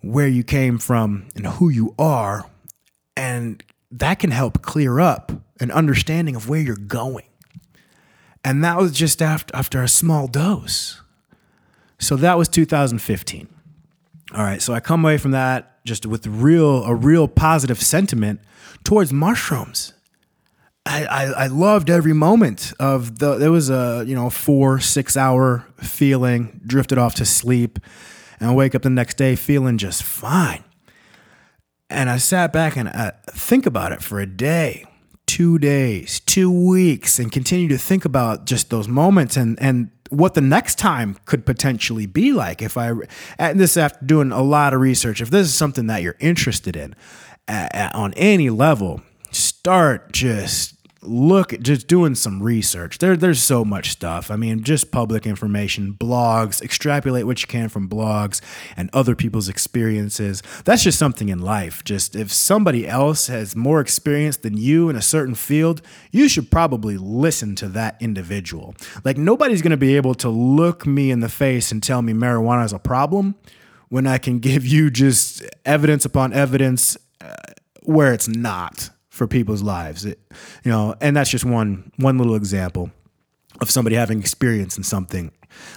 [0.00, 2.48] where you came from and who you are.
[3.16, 7.24] And that can help clear up an understanding of where you're going.
[8.44, 11.02] And that was just after, after a small dose.
[11.98, 13.48] So that was 2015.
[14.32, 18.40] All right, so I come away from that just with real a real positive sentiment
[18.84, 19.94] towards mushrooms.
[20.88, 25.16] I, I, I loved every moment of the there was a you know four six
[25.16, 27.78] hour feeling drifted off to sleep
[28.40, 30.64] and I wake up the next day feeling just fine.
[31.90, 34.84] And I sat back and I think about it for a day
[35.26, 40.32] two days two weeks and continue to think about just those moments and and what
[40.32, 42.92] the next time could potentially be like if I,
[43.38, 46.76] and this after doing a lot of research, if this is something that you're interested
[46.76, 46.94] in
[47.46, 52.98] uh, on any level, start just look just doing some research.
[52.98, 54.30] There, there's so much stuff.
[54.30, 58.40] I mean, just public information, blogs, extrapolate what you can from blogs
[58.76, 60.42] and other people's experiences.
[60.64, 61.84] That's just something in life.
[61.84, 66.50] Just if somebody else has more experience than you in a certain field, you should
[66.50, 68.74] probably listen to that individual.
[69.04, 72.12] Like nobody's going to be able to look me in the face and tell me
[72.12, 73.36] marijuana is a problem
[73.88, 77.34] when I can give you just evidence upon evidence uh,
[77.82, 80.06] where it's not for people's lives.
[80.06, 80.18] It,
[80.64, 82.90] you know, and that's just one one little example
[83.60, 85.32] of somebody having experience in something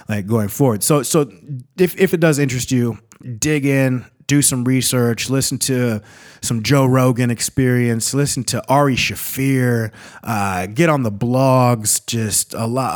[0.08, 0.82] like going forward.
[0.82, 1.30] So so
[1.76, 2.98] if if it does interest you,
[3.38, 6.00] dig in, do some research, listen to
[6.40, 12.66] some Joe Rogan experience, listen to Ari Shaffir, uh, get on the blogs, just a
[12.66, 12.94] lot.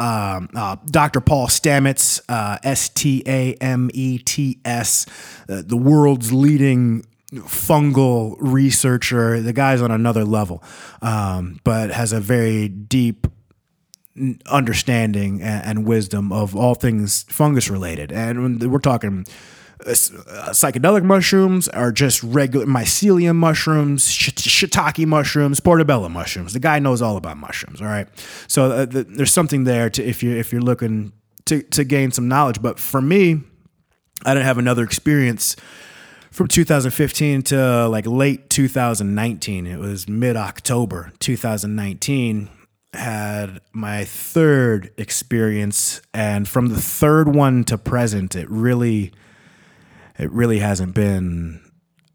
[0.54, 1.20] Uh, uh, Dr.
[1.20, 5.06] Paul Stamets, uh, S T A M E T S,
[5.48, 7.04] uh, the world's leading
[7.42, 9.40] fungal researcher.
[9.40, 10.62] The guy's on another level,
[11.03, 13.27] um, but has a very deep
[14.46, 18.11] understanding and, wisdom of all things fungus related.
[18.11, 19.27] And we're talking
[19.81, 26.55] uh, psychedelic mushrooms are just regular mycelium mushrooms, shiitake mushrooms, portobello mushrooms.
[26.55, 27.83] The guy knows all about mushrooms.
[27.83, 28.09] All right,
[28.49, 31.12] so uh, the, there's something there to if you if you're looking
[31.44, 32.62] to to gain some knowledge.
[32.62, 33.42] But for me,
[34.25, 35.57] I didn't have another experience
[36.37, 39.66] from 2015 to like late 2019.
[39.66, 42.51] It was mid October 2019
[42.92, 49.12] had my third experience and from the third one to present it really
[50.18, 51.59] it really hasn't been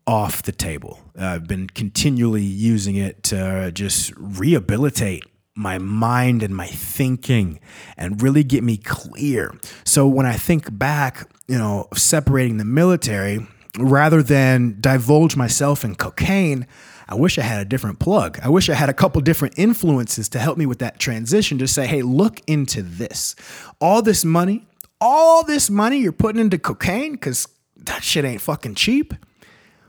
[0.06, 1.00] off the table.
[1.18, 5.24] I've been continually using it to just rehabilitate
[5.56, 7.60] my mind and my thinking
[7.98, 9.52] and really get me clear.
[9.84, 15.96] So when i think back you know separating the military rather than divulge myself in
[15.96, 16.68] cocaine
[17.12, 18.40] I wish I had a different plug.
[18.42, 21.68] I wish I had a couple different influences to help me with that transition to
[21.68, 23.36] say, hey, look into this.
[23.82, 24.66] All this money,
[25.02, 29.14] all this money you're putting into cocaine, because that shit ain't fucking cheap.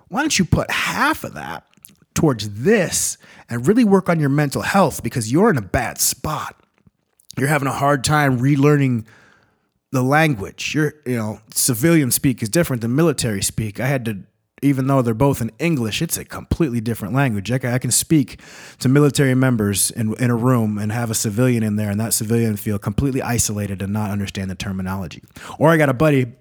[0.09, 1.65] Why don't you put half of that
[2.15, 3.19] towards this
[3.49, 6.57] and really work on your mental health because you're in a bad spot.
[7.39, 9.07] You're having a hard time relearning
[9.93, 10.75] the language.
[10.75, 13.79] You're, you know, civilian speak is different than military speak.
[13.79, 14.19] I had to
[14.63, 17.51] even though they're both in English, it's a completely different language.
[17.51, 18.41] I I can speak
[18.79, 22.15] to military members in, in a room and have a civilian in there, and that
[22.15, 25.23] civilian feel completely isolated and not understand the terminology.
[25.59, 26.33] Or I got a buddy,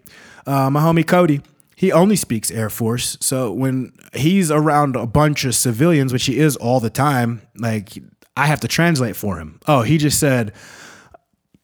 [0.45, 1.41] uh, my homie Cody.
[1.75, 6.37] He only speaks Air Force, so when he's around a bunch of civilians, which he
[6.37, 7.93] is all the time, like
[8.37, 9.59] I have to translate for him.
[9.67, 10.53] Oh, he just said.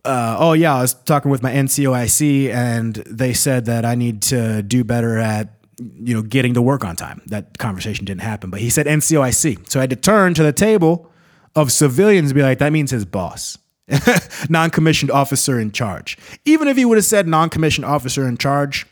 [0.07, 4.21] Uh, oh yeah, I was talking with my NCOIC, and they said that I need
[4.23, 7.21] to do better at you know, getting to work on time.
[7.27, 9.69] That conversation didn't happen, but he said NCOIC.
[9.69, 11.11] So I had to turn to the table
[11.55, 13.57] of civilians and be like, that means his boss,
[14.49, 16.17] non commissioned officer in charge.
[16.45, 18.85] Even if he would have said non commissioned officer in charge,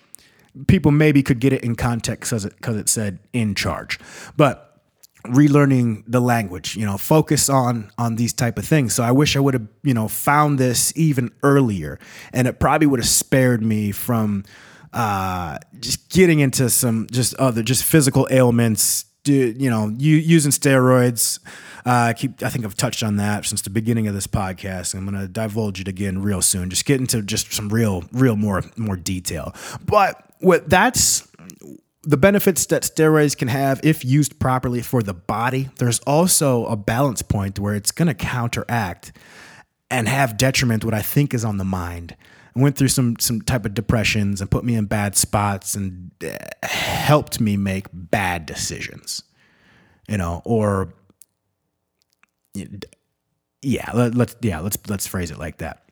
[0.67, 3.99] people maybe could get it in context because it, it said in charge.
[4.37, 4.74] But
[5.27, 9.35] relearning the language you know focus on on these type of things so i wish
[9.35, 11.99] i would have you know found this even earlier
[12.33, 14.43] and it probably would have spared me from
[14.95, 19.05] uh, just getting into some just other just physical ailments.
[19.25, 21.39] You know, you, using steroids.
[21.85, 22.41] Uh, I keep.
[22.43, 24.93] I think I've touched on that since the beginning of this podcast.
[24.93, 26.69] I'm going to divulge it again real soon.
[26.69, 29.53] Just get into just some real, real more more detail.
[29.83, 31.27] But what that's
[32.05, 35.69] the benefits that steroids can have if used properly for the body.
[35.77, 39.11] There's also a balance point where it's going to counteract
[39.89, 42.15] and have detriment what I think is on the mind
[42.55, 46.11] I went through some some type of depressions and put me in bad spots and
[46.23, 49.23] uh, helped me make bad decisions
[50.07, 50.93] you know or
[53.61, 55.83] yeah let, let's yeah let's let's phrase it like that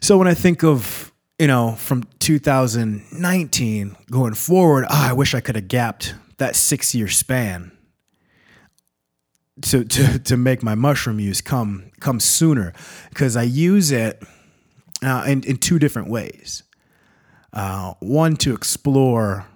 [0.00, 1.09] so when i think of
[1.40, 6.94] you know from 2019 going forward oh, i wish i could have gapped that six
[6.94, 7.72] year span
[9.62, 12.72] to, to to make my mushroom use come come sooner
[13.08, 14.22] because i use it
[15.02, 16.62] uh, in, in two different ways.
[17.52, 19.46] Uh, one, to explore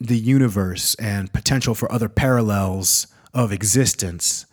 [0.00, 4.46] the universe and potential for other parallels of existence.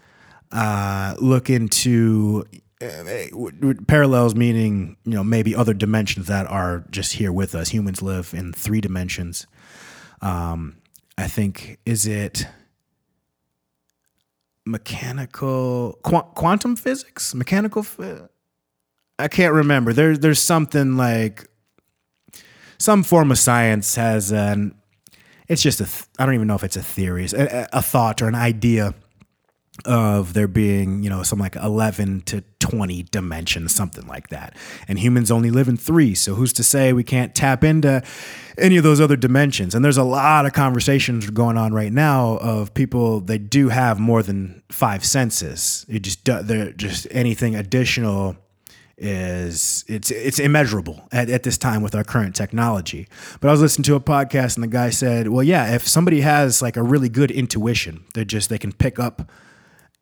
[0.52, 2.46] Uh, look into
[3.88, 7.70] parallels, meaning you know maybe other dimensions that are just here with us.
[7.70, 9.48] Humans live in three dimensions.
[10.22, 10.78] Um,
[11.18, 12.48] I think is it
[14.66, 17.86] mechanical qu- quantum physics, mechanical.
[19.20, 19.94] I can't remember.
[19.94, 21.48] There's there's something like
[22.78, 24.76] some form of science has an.
[25.48, 25.86] It's just a.
[25.86, 28.94] Th- I don't even know if it's a theory, a, a thought or an idea
[29.86, 34.56] of there being, you know, some like 11 to 20 dimensions, something like that.
[34.88, 36.14] And humans only live in three.
[36.16, 38.04] So who's to say we can't tap into
[38.58, 39.74] any of those other dimensions?
[39.74, 44.00] And there's a lot of conversations going on right now of people they do have
[44.00, 45.86] more than five senses.
[45.90, 48.38] You just they're just anything additional
[48.96, 53.08] is it's it's immeasurable at, at this time with our current technology.
[53.42, 56.22] But I was listening to a podcast and the guy said, "Well, yeah, if somebody
[56.22, 59.32] has like a really good intuition, they're just they can pick up,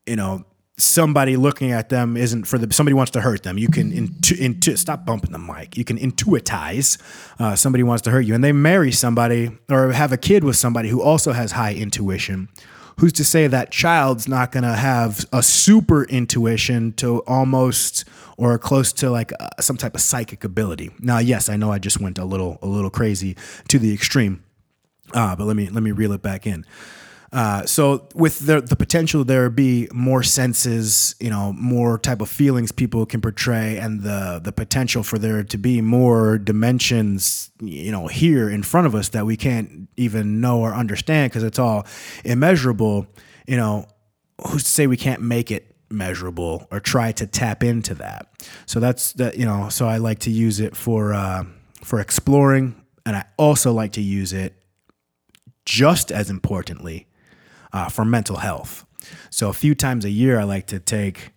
[0.06, 0.46] you know,
[0.78, 3.58] somebody looking at them isn't for the somebody wants to hurt them.
[3.58, 5.78] You can intu, intu stop bumping the mic.
[5.78, 7.00] You can intuitize
[7.40, 10.56] uh, somebody wants to hurt you, and they marry somebody or have a kid with
[10.56, 12.50] somebody who also has high intuition."
[12.98, 18.06] Who's to say that child's not going to have a super intuition to almost
[18.38, 20.92] or close to like uh, some type of psychic ability.
[21.00, 23.38] Now, yes, I know I just went a little a little crazy
[23.69, 24.44] to the extreme.
[25.13, 26.65] Uh, but let me let me reel it back in.
[27.34, 32.29] Uh, so with the the potential there be more senses, you know, more type of
[32.29, 37.92] feelings people can portray, and the the potential for there to be more dimensions, you
[37.92, 41.60] know, here in front of us that we can't even know or understand because it's
[41.60, 41.88] all
[42.25, 43.08] immeasurable.
[43.48, 43.88] You know,
[44.48, 48.27] who's to say we can't make it measurable or try to tap into that?
[48.65, 49.38] So that's that.
[49.38, 51.46] You know, so I like to use it for uh,
[51.82, 52.75] for exploring,
[53.06, 54.54] and I also like to use it
[55.63, 57.08] just as importantly
[57.74, 58.86] uh, for mental health.
[59.30, 61.32] So a few times a year, I like to take.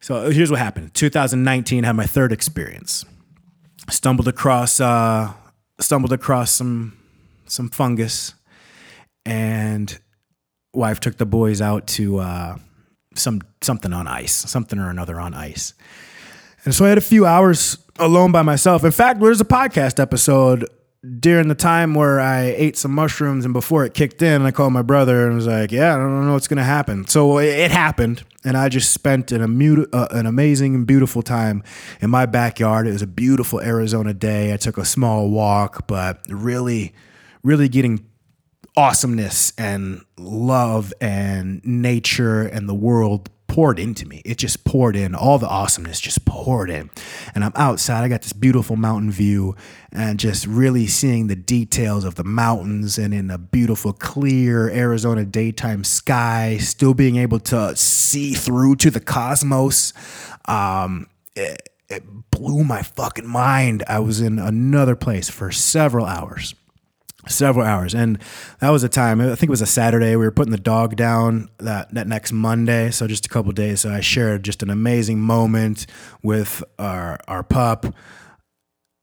[0.00, 0.94] So here's what happened.
[0.94, 3.04] 2019 I had my third experience.
[3.90, 5.32] Stumbled across uh,
[5.80, 6.96] stumbled across some
[7.46, 8.34] some fungus,
[9.26, 9.98] and
[10.72, 12.56] wife took the boys out to uh,
[13.14, 15.74] some something on ice, something or another on ice.
[16.64, 18.84] And so I had a few hours alone by myself.
[18.84, 20.68] In fact, there's a podcast episode
[21.18, 24.72] during the time where I ate some mushrooms and before it kicked in, I called
[24.72, 28.22] my brother and was like, "Yeah, I don't know what's to happen." So it happened,
[28.44, 29.42] and I just spent an,
[29.92, 31.64] uh, an amazing and beautiful time
[32.00, 32.86] in my backyard.
[32.86, 34.52] It was a beautiful Arizona day.
[34.52, 36.94] I took a small walk, but really,
[37.42, 38.06] really getting
[38.76, 44.22] awesomeness and love and nature and the world poured into me.
[44.24, 45.14] It just poured in.
[45.14, 46.88] All the awesomeness just poured in.
[47.34, 48.02] And I'm outside.
[48.02, 49.56] I got this beautiful mountain view
[49.92, 55.26] and just really seeing the details of the mountains and in a beautiful, clear Arizona
[55.26, 59.92] daytime sky, still being able to see through to the cosmos.
[60.46, 63.84] Um, it, it blew my fucking mind.
[63.86, 66.54] I was in another place for several hours
[67.28, 67.94] several hours.
[67.94, 68.18] And
[68.60, 70.96] that was a time i think it was a saturday we were putting the dog
[70.96, 73.80] down that, that next monday so just a couple days.
[73.80, 75.86] So i shared just an amazing moment
[76.22, 77.86] with our our pup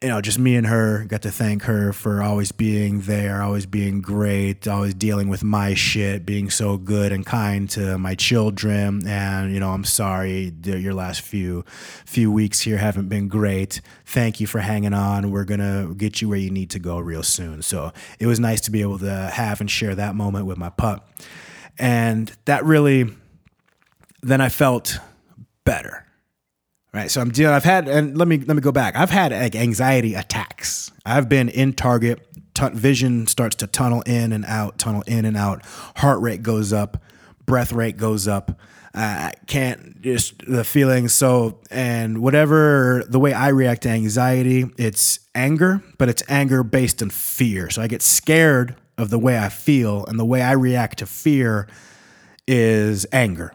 [0.01, 3.65] you know, just me and her got to thank her for always being there, always
[3.65, 9.05] being great, always dealing with my shit, being so good and kind to my children.
[9.05, 11.65] And you know, I'm sorry your last few
[12.05, 13.81] few weeks here haven't been great.
[14.05, 15.31] Thank you for hanging on.
[15.31, 17.61] We're gonna get you where you need to go real soon.
[17.61, 20.69] So it was nice to be able to have and share that moment with my
[20.69, 21.09] pup,
[21.77, 23.09] and that really,
[24.21, 24.97] then I felt
[25.65, 26.05] better
[26.93, 27.09] right?
[27.09, 27.55] So I'm dealing.
[27.55, 28.95] I've had, and let me let me go back.
[28.95, 30.91] I've had like anxiety attacks.
[31.05, 32.25] I've been in Target.
[32.53, 35.65] T- vision starts to tunnel in and out, tunnel in and out.
[35.97, 37.01] Heart rate goes up,
[37.45, 38.59] breath rate goes up.
[38.93, 41.13] I can't just the feelings.
[41.13, 47.01] So and whatever the way I react to anxiety, it's anger, but it's anger based
[47.01, 47.69] in fear.
[47.69, 51.05] So I get scared of the way I feel, and the way I react to
[51.05, 51.67] fear
[52.47, 53.53] is anger.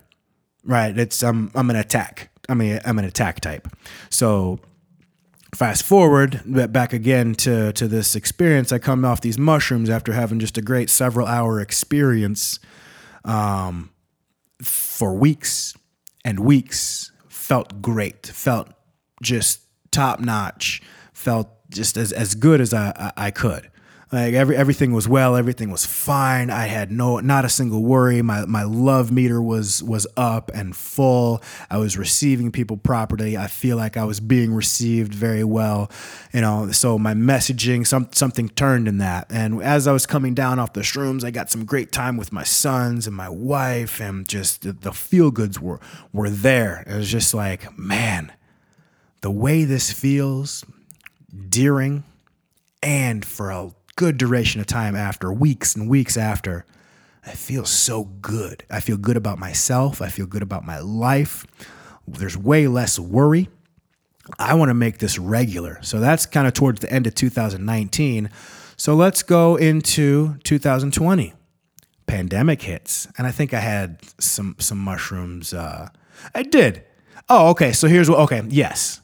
[0.63, 0.97] Right?
[0.97, 3.69] It's I'm I'm an attack I mean, I'm an attack type.
[4.11, 4.61] So
[5.55, 6.43] fast forward
[6.73, 8.73] back again to to this experience.
[8.73, 12.59] I come off these mushrooms after having just a great several hour experience
[13.25, 13.91] um,
[14.63, 15.75] for weeks
[16.25, 17.13] and weeks.
[17.29, 18.27] Felt great.
[18.27, 18.69] Felt
[19.23, 20.83] just top notch.
[21.13, 23.71] Felt just as, as good as I, I, I could.
[24.15, 26.49] Like every everything was well, everything was fine.
[26.49, 28.23] I had no not a single worry.
[28.23, 31.43] My my love meter was was up and full.
[31.69, 33.37] I was receiving people properly.
[33.37, 35.91] I feel like I was being received very well.
[36.33, 39.27] You know, so my messaging some something turned in that.
[39.31, 42.33] And as I was coming down off the shrooms, I got some great time with
[42.33, 45.81] my sons and my wife and just the, the feel goods were
[46.13, 46.85] were there.
[46.87, 48.33] It was just like, man,
[49.23, 50.65] the way this feels
[51.49, 52.05] during
[52.81, 56.65] and for a good duration of time after, weeks and weeks after,
[57.27, 58.65] I feel so good.
[58.71, 60.03] I feel good about myself.
[60.03, 61.47] I feel good about my life.
[62.07, 63.49] There's way less worry.
[64.39, 65.79] I want to make this regular.
[65.83, 68.31] So that's kind of towards the end of 2019.
[68.77, 71.33] So let's go into 2020.
[72.07, 75.55] Pandemic hits, and I think I had some some mushrooms.
[75.55, 75.89] Uh,
[76.35, 76.85] I did.
[77.31, 77.73] Oh, okay.
[77.73, 78.19] So here's what.
[78.21, 79.01] Okay, yes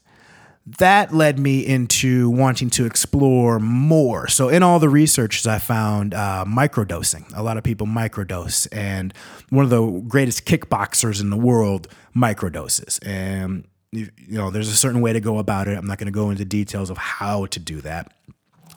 [0.78, 4.28] that led me into wanting to explore more.
[4.28, 7.24] So, in all the researches, I found uh, microdosing.
[7.36, 9.12] A lot of people microdose, and
[9.48, 12.98] one of the greatest kickboxers in the world microdoses.
[13.06, 15.76] And you know, there's a certain way to go about it.
[15.76, 18.12] I'm not going to go into details of how to do that,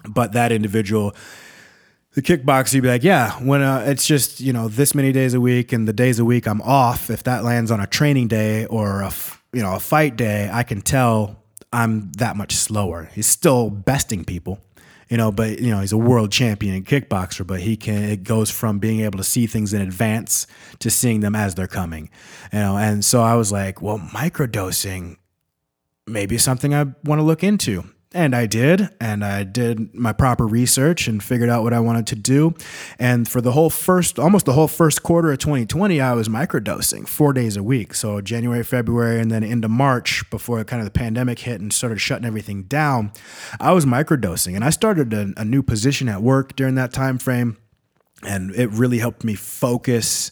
[0.07, 1.15] but that individual
[2.13, 5.33] the kickboxer, you'd be like, yeah, when uh, it's just you know this many days
[5.33, 7.09] a week and the days a week I'm off.
[7.09, 9.11] If that lands on a training day or a
[9.51, 11.42] you know a fight day, I can tell
[11.73, 13.09] I'm that much slower.
[13.13, 14.59] He's still besting people,
[15.09, 18.51] you know, but you know, he's a world champion kickboxer, but he can it goes
[18.51, 20.47] from being able to see things in advance
[20.79, 22.09] to seeing them as they're coming.
[22.51, 25.17] You know, and so I was like, well, microdosing
[26.05, 27.85] maybe something I want to look into.
[28.15, 32.05] And I did, and I did my proper research and figured out what I wanted
[32.07, 32.53] to do.
[32.99, 37.07] And for the whole first, almost the whole first quarter of 2020, I was microdosing
[37.07, 37.95] four days a week.
[37.95, 41.99] So January, February, and then into March, before kind of the pandemic hit and started
[41.99, 43.11] shutting everything down,
[43.59, 44.53] I was microdosing.
[44.55, 47.57] And I started a, a new position at work during that time frame,
[48.21, 50.31] and it really helped me focus.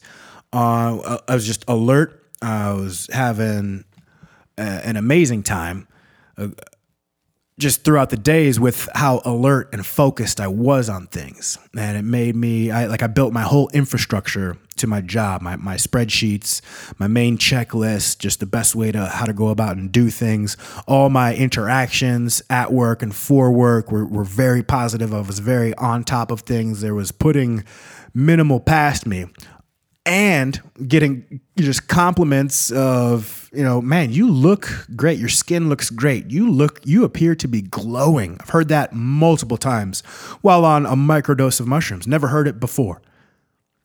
[0.54, 2.24] On, I was just alert.
[2.44, 3.86] I was having
[4.58, 5.88] a, an amazing time
[6.38, 6.50] uh,
[7.62, 11.60] just throughout the days with how alert and focused I was on things.
[11.78, 15.56] And it made me, I like, I built my whole infrastructure to my job, my,
[15.58, 16.62] my spreadsheets,
[16.98, 20.58] my main checklist, just the best way to how to go about and do things.
[20.88, 25.14] All my interactions at work and for work were, were very positive.
[25.14, 26.82] I was very on top of things.
[26.82, 27.64] There was putting
[28.12, 29.26] minimal past me
[30.04, 35.20] and getting just compliments of you know man you look great.
[35.20, 36.30] Your skin looks great.
[36.32, 38.38] You look you appear to be glowing.
[38.40, 40.02] I've heard that multiple times
[40.42, 42.08] while on a microdose of mushrooms.
[42.08, 43.02] Never heard it before.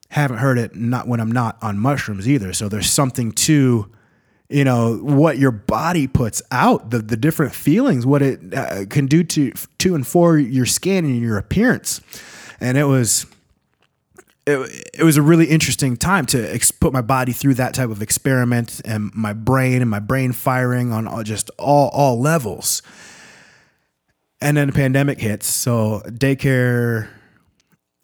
[0.09, 2.53] Haven't heard it not when i'm not on mushrooms either.
[2.53, 3.91] So there's something to
[4.49, 9.05] you know what your body puts out the, the different feelings what it uh, can
[9.05, 11.99] do to to and for your skin and your appearance.
[12.61, 13.25] And it was
[14.47, 17.89] it, it was a really interesting time to ex- put my body through that type
[17.89, 22.81] of experiment and my brain and my brain firing on all, just all all levels.
[24.39, 27.09] And then the pandemic hits, so daycare.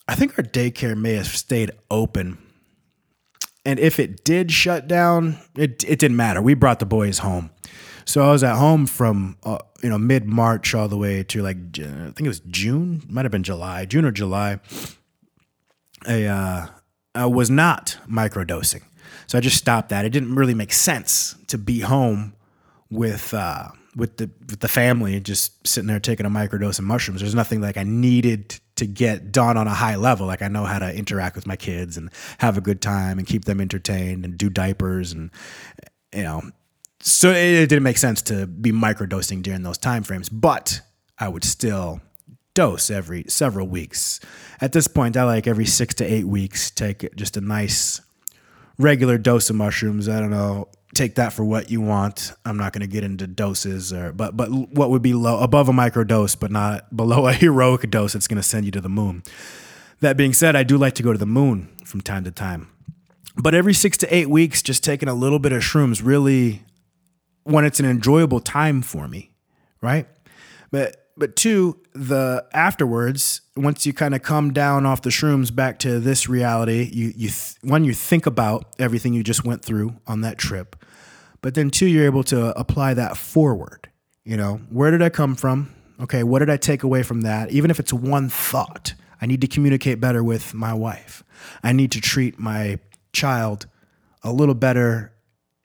[0.08, 2.38] I think our daycare may have stayed open,
[3.66, 6.42] and if it did shut down, it it didn't matter.
[6.42, 7.52] We brought the boys home,
[8.04, 11.42] so I was at home from uh, you know mid March all the way to
[11.42, 14.60] like I think it was June, might have been July, June or July
[16.08, 16.68] uh,
[17.16, 18.84] I was not microdosing,
[19.28, 20.06] so I just stopped that.
[20.06, 22.34] It didn't really make sense to be home
[22.90, 27.22] with uh, with the with the family, just sitting there taking a microdose of mushrooms.
[27.22, 30.26] There's nothing like I needed to get done on a high level.
[30.28, 33.28] Like I know how to interact with my kids and have a good time and
[33.28, 35.30] keep them entertained and do diapers and
[36.14, 36.42] you know.
[37.02, 40.82] So it, it didn't make sense to be microdosing during those time frames, but
[41.20, 42.02] I would still
[42.54, 44.20] dose every several weeks.
[44.62, 48.02] At this point, I like every six to eight weeks, take just a nice
[48.78, 50.08] regular dose of mushrooms.
[50.08, 52.32] I don't know, take that for what you want.
[52.46, 55.70] I'm not going to get into doses or, but, but what would be low above
[55.70, 58.82] a micro dose, but not below a heroic dose that's going to send you to
[58.82, 59.24] the moon.
[60.00, 62.70] That being said, I do like to go to the moon from time to time.
[63.36, 66.64] But every six to eight weeks, just taking a little bit of shrooms really,
[67.44, 69.32] when it's an enjoyable time for me,
[69.82, 70.08] right?
[70.72, 75.80] But but two, the afterwards, once you kind of come down off the shrooms back
[75.80, 79.96] to this reality, you you th- one you think about everything you just went through
[80.08, 80.76] on that trip,
[81.42, 83.90] but then two, you're able to apply that forward.
[84.24, 85.74] You know, where did I come from?
[86.00, 87.52] Okay, what did I take away from that?
[87.52, 91.24] Even if it's one thought, I need to communicate better with my wife.
[91.62, 92.80] I need to treat my
[93.12, 93.68] child
[94.24, 95.13] a little better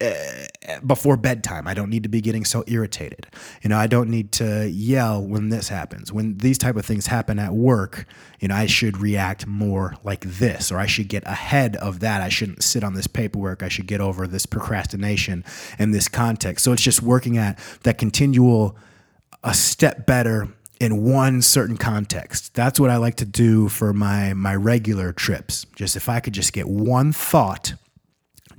[0.00, 0.46] Eh,
[0.86, 1.66] before bedtime.
[1.66, 3.26] I don't need to be getting so irritated.
[3.62, 6.12] You know, I don't need to yell when this happens.
[6.12, 8.06] When these type of things happen at work,
[8.38, 12.22] you know, I should react more like this or I should get ahead of that.
[12.22, 13.64] I shouldn't sit on this paperwork.
[13.64, 15.44] I should get over this procrastination
[15.80, 16.64] in this context.
[16.64, 18.76] So it's just working at that continual
[19.42, 22.54] a step better in one certain context.
[22.54, 25.66] That's what I like to do for my my regular trips.
[25.74, 27.74] Just if I could just get one thought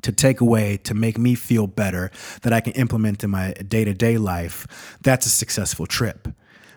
[0.02, 3.86] to take away to make me feel better that I can implement in my day
[3.86, 6.28] to day life, that's a successful trip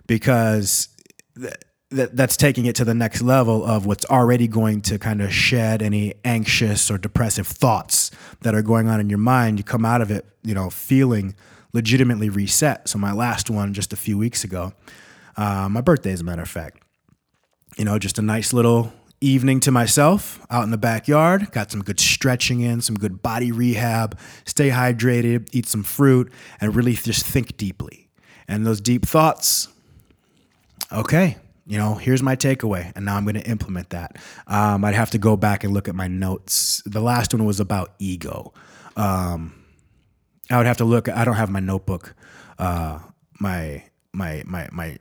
[0.06, 0.88] because.
[1.38, 1.54] Th-
[1.92, 5.32] that, that's taking it to the next level of what's already going to kind of
[5.32, 8.10] shed any anxious or depressive thoughts
[8.40, 9.58] that are going on in your mind.
[9.58, 11.34] You come out of it, you know, feeling
[11.72, 12.88] legitimately reset.
[12.88, 14.72] So my last one just a few weeks ago,
[15.36, 16.82] uh, my birthday, as a matter of fact,
[17.76, 18.92] you know, just a nice little
[19.22, 21.50] evening to myself out in the backyard.
[21.52, 26.74] Got some good stretching in, some good body rehab, stay hydrated, eat some fruit, and
[26.74, 28.08] really just think deeply.
[28.48, 29.68] And those deep thoughts,
[30.90, 34.16] okay, you know, here's my takeaway, and now I'm going to implement that.
[34.46, 36.82] Um, I'd have to go back and look at my notes.
[36.84, 38.52] The last one was about ego.
[38.96, 39.54] Um,
[40.50, 41.08] I would have to look.
[41.08, 42.14] I don't have my notebook,
[42.58, 42.98] uh,
[43.40, 44.98] my my my my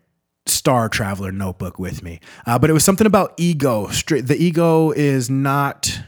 [0.51, 2.19] Star Traveler notebook with me.
[2.45, 3.87] Uh, but it was something about ego.
[3.87, 6.01] The ego is not.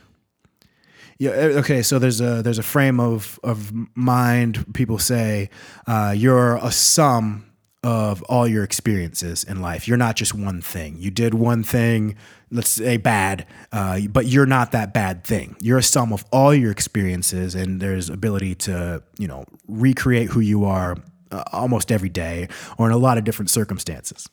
[1.20, 1.32] Yeah.
[1.32, 1.82] Okay.
[1.82, 4.74] So there's a there's a frame of of mind.
[4.74, 5.50] People say
[5.88, 7.46] uh, you're a sum
[7.84, 9.88] of all your experiences in life.
[9.88, 10.96] You're not just one thing.
[10.98, 12.16] You did one thing,
[12.50, 15.58] let's say bad, uh, but you're not that bad thing.
[15.60, 20.40] You're a sum of all your experiences, and there's ability to you know recreate who
[20.40, 20.98] you are
[21.34, 24.28] uh, almost every day or in a lot of different circumstances.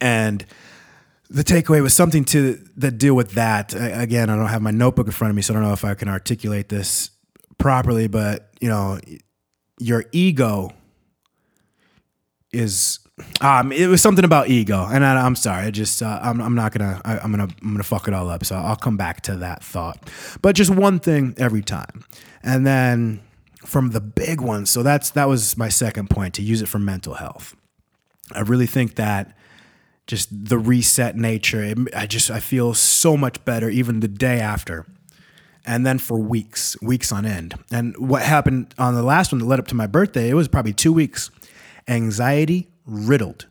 [0.00, 0.44] And
[1.28, 3.74] the takeaway was something to that deal with that.
[3.74, 5.84] Again, I don't have my notebook in front of me, so I don't know if
[5.84, 7.10] I can articulate this
[7.58, 8.06] properly.
[8.06, 8.98] But you know,
[9.78, 10.72] your ego
[12.52, 13.00] is
[13.40, 16.54] um it was something about ego and I, i'm sorry i just uh, I'm, I'm
[16.54, 19.22] not gonna I, i'm gonna i'm gonna fuck it all up so i'll come back
[19.22, 20.10] to that thought
[20.42, 22.04] but just one thing every time
[22.42, 23.20] and then
[23.66, 26.78] from the big ones so that's that was my second point to use it for
[26.78, 27.54] mental health
[28.32, 29.36] i really think that
[30.06, 34.40] just the reset nature it, i just i feel so much better even the day
[34.40, 34.86] after
[35.66, 37.54] and then for weeks, weeks on end.
[37.72, 40.48] And what happened on the last one that led up to my birthday, it was
[40.48, 41.30] probably two weeks.
[41.88, 43.46] Anxiety riddled.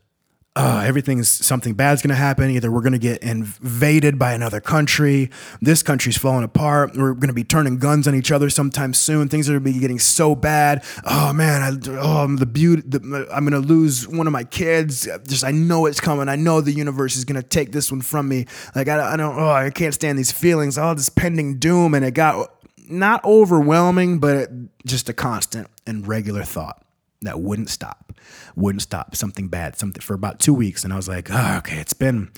[0.58, 2.50] Uh, everything's something bad's gonna happen.
[2.50, 5.30] Either we're gonna get invaded by another country,
[5.62, 9.28] this country's falling apart, we're gonna be turning guns on each other sometime soon.
[9.28, 10.84] Things are gonna be getting so bad.
[11.04, 15.10] Oh man, I, oh the beauty, the, I'm gonna lose one of my kids.
[15.28, 16.30] Just I know it's coming.
[16.30, 18.46] I know the universe is gonna take this one from me.
[18.76, 20.78] Like I, I don't, oh I can't stand these feelings.
[20.78, 22.50] All this pending doom, and it got
[22.88, 24.50] not overwhelming, but
[24.86, 26.82] just a constant and regular thought
[27.22, 28.05] that wouldn't stop,
[28.56, 29.16] wouldn't stop.
[29.16, 32.32] Something bad, something for about two weeks, and I was like, oh, okay, it's been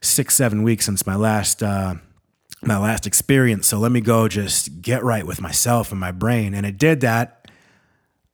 [0.00, 1.94] six, seven weeks since my last uh,
[2.62, 3.66] my last experience.
[3.66, 7.00] So let me go just get right with myself and my brain, and it did
[7.00, 7.50] that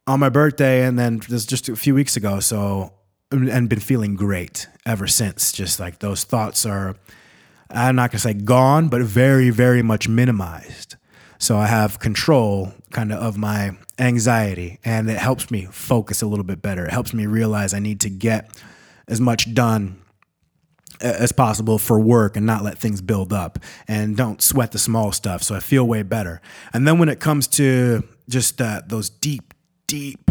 [0.07, 2.41] on my birthday, and then just just a few weeks ago.
[2.41, 2.93] So
[3.31, 5.53] and been feeling great ever since.
[5.53, 6.97] Just like those thoughts are,
[7.71, 10.97] I'm not gonna say gone, but very, very much minimized.
[11.39, 16.27] So I have control kind of of my anxiety and it helps me focus a
[16.27, 16.87] little bit better.
[16.87, 18.51] It helps me realize I need to get
[19.09, 20.03] as much done
[21.01, 25.13] as possible for work and not let things build up and don't sweat the small
[25.13, 25.43] stuff.
[25.43, 26.41] So I feel way better.
[26.73, 29.53] And then when it comes to just uh, those deep,
[29.87, 30.31] deep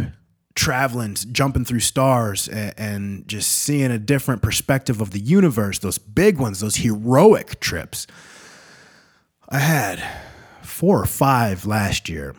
[0.55, 5.97] traveling, jumping through stars and, and just seeing a different perspective of the universe, those
[5.97, 8.07] big ones, those heroic trips,
[9.49, 10.03] I had
[10.75, 12.35] four or five last year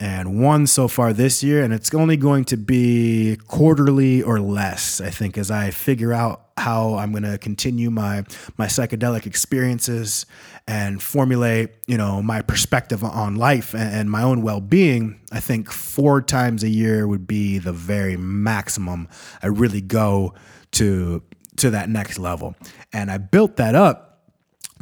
[0.00, 5.02] and one so far this year and it's only going to be quarterly or less
[5.02, 8.24] i think as i figure out how i'm going to continue my
[8.56, 10.24] my psychedelic experiences
[10.66, 15.20] and formulate you know my perspective on life and, and my own well-being.
[15.30, 19.08] I think four times a year would be the very maximum
[19.42, 20.32] i really go
[20.72, 21.22] to
[21.56, 22.54] to that next level.
[22.92, 24.22] And i built that up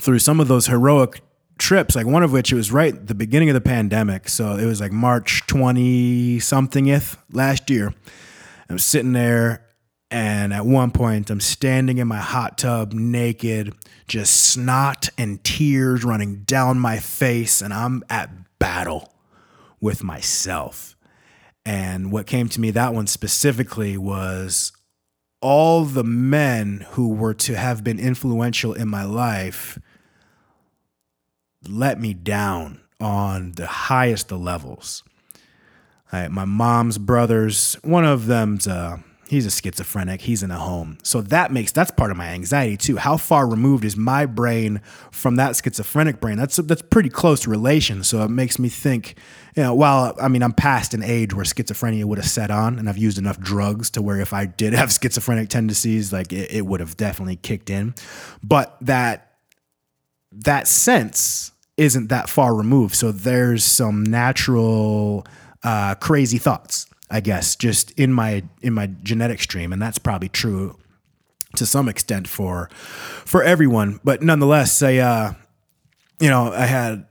[0.00, 1.20] through some of those heroic
[1.62, 4.28] trips, like one of which it was right the beginning of the pandemic.
[4.28, 7.94] So it was like March 20 somethingth last year.
[8.68, 9.64] I'm sitting there,
[10.10, 13.74] and at one point, I'm standing in my hot tub naked,
[14.08, 19.12] just snot and tears running down my face, and I'm at battle
[19.80, 20.96] with myself.
[21.64, 24.72] And what came to me that one specifically was
[25.40, 29.78] all the men who were to have been influential in my life
[31.68, 35.02] let me down on the highest of levels.
[36.12, 38.98] My mom's brothers, one of them's uh
[39.32, 40.98] he's a schizophrenic, he's in a home.
[41.02, 42.98] So that makes that's part of my anxiety too.
[42.98, 46.36] How far removed is my brain from that schizophrenic brain?
[46.36, 48.04] That's that's pretty close relation.
[48.04, 49.16] So it makes me think,
[49.56, 52.78] you know, while I mean I'm past an age where schizophrenia would have set on
[52.78, 56.52] and I've used enough drugs to where if I did have schizophrenic tendencies, like it,
[56.52, 57.94] it would have definitely kicked in.
[58.42, 59.32] But that
[60.30, 62.94] that sense isn't that far removed.
[62.94, 65.26] So there's some natural
[65.62, 70.28] uh, crazy thoughts, I guess, just in my in my genetic stream, and that's probably
[70.28, 70.76] true
[71.56, 72.68] to some extent for
[73.24, 74.00] for everyone.
[74.04, 75.34] But nonetheless, I uh,
[76.20, 77.06] you know I had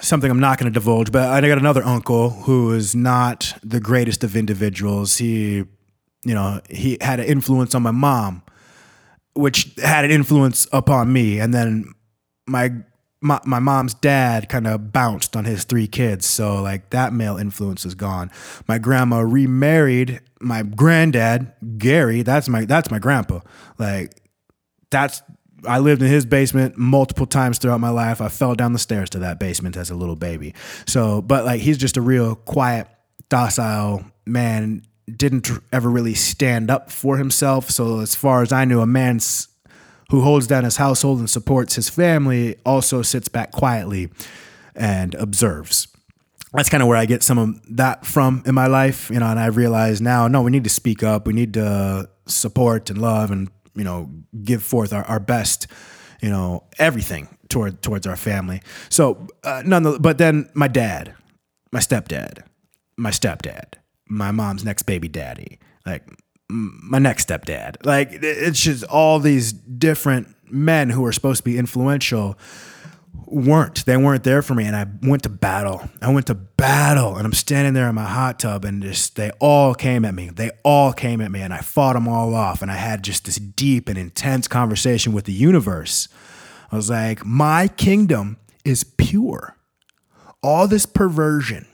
[0.00, 3.80] something I'm not going to divulge, but I got another uncle who is not the
[3.80, 5.18] greatest of individuals.
[5.18, 5.64] He
[6.24, 8.42] you know he had an influence on my mom
[9.34, 11.84] which had an influence upon me and then
[12.46, 12.72] my
[13.22, 17.36] my, my mom's dad kind of bounced on his three kids so like that male
[17.36, 18.30] influence is gone
[18.66, 23.40] my grandma remarried my granddad gary that's my that's my grandpa
[23.78, 24.14] like
[24.90, 25.22] that's
[25.66, 28.22] I lived in his basement multiple times throughout my life.
[28.22, 30.54] I fell down the stairs to that basement as a little baby.
[30.86, 32.88] So, but like he's just a real quiet,
[33.28, 34.80] docile man.
[35.14, 37.70] Didn't ever really stand up for himself.
[37.70, 39.48] So, as far as I knew, a man s-
[40.10, 44.10] who holds down his household and supports his family also sits back quietly
[44.74, 45.88] and observes
[46.52, 49.26] that's kind of where I get some of that from in my life, you know,
[49.26, 51.26] and I realize now, no, we need to speak up.
[51.26, 54.10] We need to support and love and, you know,
[54.42, 55.68] give forth our, our best,
[56.20, 58.62] you know, everything toward, towards our family.
[58.88, 61.14] So, uh, none, but then my dad,
[61.70, 62.42] my stepdad,
[62.96, 63.74] my stepdad,
[64.08, 66.04] my mom's next baby daddy, like
[66.50, 67.84] my next stepdad.
[67.84, 72.36] Like it's just all these different men who are supposed to be influential
[73.26, 73.86] weren't.
[73.86, 74.64] They weren't there for me.
[74.64, 75.88] And I went to battle.
[76.02, 79.30] I went to battle and I'm standing there in my hot tub and just they
[79.38, 80.30] all came at me.
[80.30, 82.62] They all came at me and I fought them all off.
[82.62, 86.08] And I had just this deep and intense conversation with the universe.
[86.72, 89.56] I was like, my kingdom is pure.
[90.42, 91.66] All this perversion,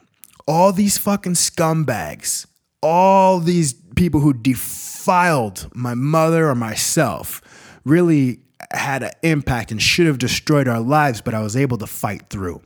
[0.47, 2.47] all these fucking scumbags,
[2.87, 7.43] all these people who defiled my mother or myself
[7.85, 8.39] really
[8.71, 12.31] had an impact and should have destroyed our lives, but I was able to fight
[12.31, 12.63] through.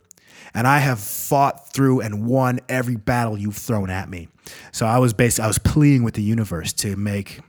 [0.53, 4.27] And I have fought through and won every battle you've thrown at me.
[4.71, 7.39] So I was basically I was pleading with the universe to make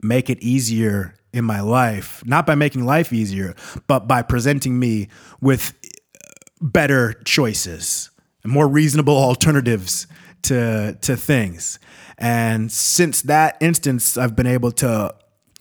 [0.00, 3.54] make it easier in my life, not by making life easier,
[3.86, 5.08] but by presenting me
[5.40, 5.74] with
[6.60, 8.10] better choices,
[8.44, 10.06] and more reasonable alternatives
[10.42, 11.78] to to things.
[12.18, 15.14] And since that instance, I've been able to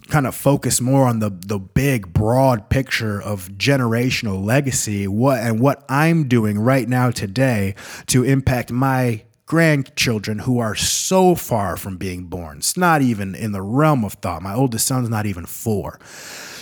[0.09, 5.59] kind of focus more on the the big broad picture of generational legacy what and
[5.59, 7.75] what I'm doing right now today
[8.07, 12.59] to impact my grandchildren who are so far from being born.
[12.59, 14.41] It's not even in the realm of thought.
[14.41, 15.99] My oldest son's not even 4.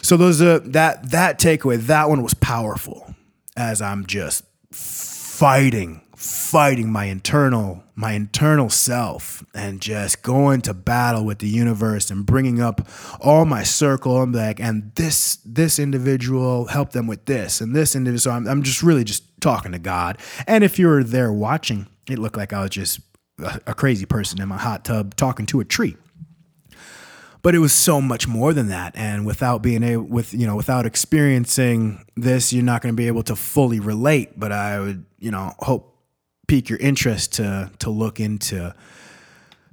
[0.01, 3.13] So those uh, that that takeaway that one was powerful
[3.55, 11.24] as I'm just fighting fighting my internal my internal self and just going to battle
[11.24, 12.86] with the universe and bringing up
[13.22, 14.22] all my circle.
[14.22, 18.20] And like and this this individual help them with this and this individual.
[18.20, 20.17] So I'm, I'm just really just talking to god.
[20.45, 22.99] And if you were there watching it looked like i was just
[23.41, 25.95] a, a crazy person in my hot tub talking to a tree.
[27.41, 28.93] But it was so much more than that.
[28.93, 33.07] And without being able with you know without experiencing this you're not going to be
[33.07, 34.38] able to fully relate.
[34.38, 35.95] But i would you know hope
[36.50, 38.74] pique your interest to to look into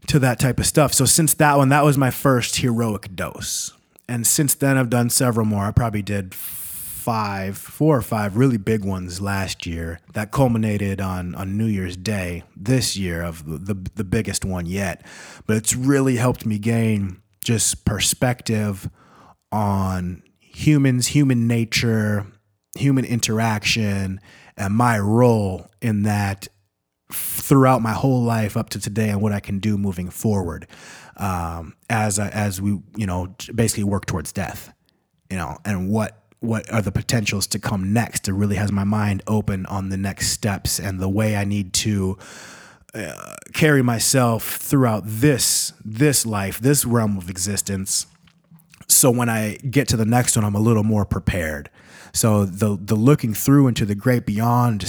[0.06, 0.92] to that type of stuff.
[0.92, 3.72] So since that one that was my first heroic dose.
[4.08, 5.64] And since then i've done several more.
[5.64, 11.34] I probably did five four or five really big ones last year that culminated on
[11.34, 15.04] on new year's day this year of the the, the biggest one yet.
[15.46, 18.90] But it's really helped me gain just perspective
[19.50, 22.26] on humans, human nature,
[22.76, 24.20] human interaction,
[24.56, 26.48] and my role in that
[27.12, 30.66] throughout my whole life up to today and what I can do moving forward
[31.16, 34.72] um, as as we you know basically work towards death,
[35.30, 38.28] you know, and what what are the potentials to come next.
[38.28, 41.72] It really has my mind open on the next steps and the way I need
[41.74, 42.18] to
[42.94, 48.06] uh, carry myself throughout this this life, this realm of existence.
[48.88, 51.70] So when I get to the next one, I'm a little more prepared.
[52.12, 54.82] So the the looking through into the great beyond,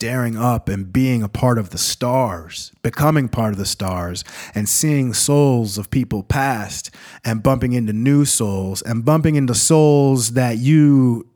[0.00, 4.24] staring up and being a part of the stars, becoming part of the stars,
[4.54, 6.90] and seeing souls of people past,
[7.22, 11.28] and bumping into new souls, and bumping into souls that you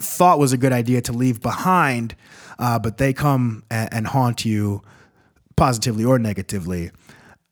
[0.00, 2.16] thought was a good idea to leave behind,
[2.58, 4.82] uh, but they come and, and haunt you
[5.54, 6.90] positively or negatively,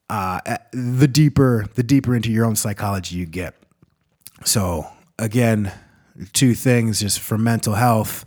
[0.09, 0.41] uh,
[0.73, 3.55] the deeper the deeper into your own psychology you get.
[4.45, 5.71] So again,
[6.33, 8.27] two things just for mental health: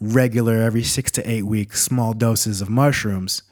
[0.00, 3.42] regular every six to eight weeks, small doses of mushrooms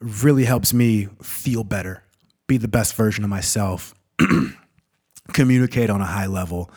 [0.00, 2.04] really helps me feel better,
[2.46, 3.94] be the best version of myself,
[5.32, 6.70] communicate on a high level,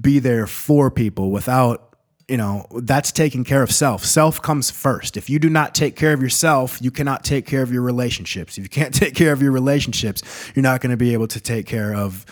[0.00, 1.88] be there for people without
[2.28, 4.04] you know, that's taking care of self.
[4.04, 5.16] Self comes first.
[5.16, 8.58] If you do not take care of yourself, you cannot take care of your relationships.
[8.58, 10.22] If you can't take care of your relationships,
[10.54, 12.26] you're not going to be able to take care of,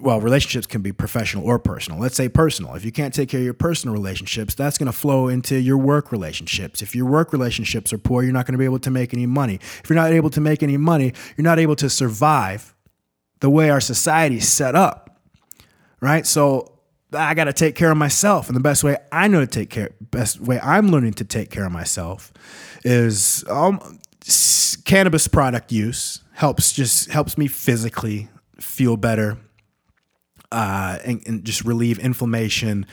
[0.00, 2.00] well, relationships can be professional or personal.
[2.00, 2.74] Let's say personal.
[2.74, 5.76] If you can't take care of your personal relationships, that's going to flow into your
[5.76, 6.80] work relationships.
[6.80, 9.26] If your work relationships are poor, you're not going to be able to make any
[9.26, 9.56] money.
[9.56, 12.74] If you're not able to make any money, you're not able to survive
[13.40, 15.20] the way our society is set up.
[16.00, 16.26] Right?
[16.26, 16.78] So,
[17.12, 18.48] I got to take care of myself.
[18.48, 21.50] And the best way I know to take care, best way I'm learning to take
[21.50, 22.32] care of myself
[22.84, 23.98] is um,
[24.84, 28.28] cannabis product use helps just helps me physically
[28.60, 29.38] feel better.
[30.50, 32.86] Uh, and, and just relieve inflammation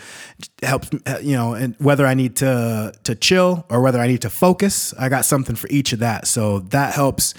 [0.62, 4.22] helps uh, you know and whether i need to to chill or whether i need
[4.22, 6.28] to focus i got something for each of that.
[6.28, 7.34] So that helps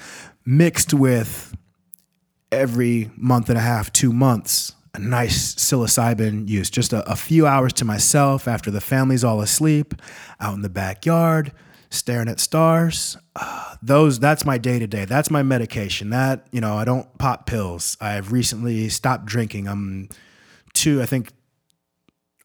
[0.46, 1.54] mixed with
[2.50, 7.46] every month and a half two months a nice psilocybin use, just a, a, few
[7.46, 9.94] hours to myself after the family's all asleep,
[10.40, 11.52] out in the backyard,
[11.90, 13.16] staring at stars.
[13.34, 15.04] Uh, those that's my day to day.
[15.04, 16.10] That's my medication.
[16.10, 17.96] That you know, I don't pop pills.
[18.00, 19.68] I've recently stopped drinking.
[19.68, 20.08] I'm
[20.72, 21.32] two, I think,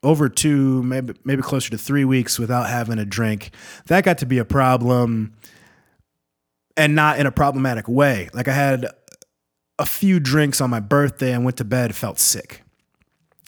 [0.03, 3.51] over two, maybe maybe closer to three weeks without having a drink.
[3.87, 5.35] That got to be a problem
[6.77, 8.29] and not in a problematic way.
[8.33, 8.87] Like I had
[9.77, 12.61] a few drinks on my birthday and went to bed, felt sick,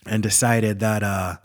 [0.05, 1.37] and decided that uh,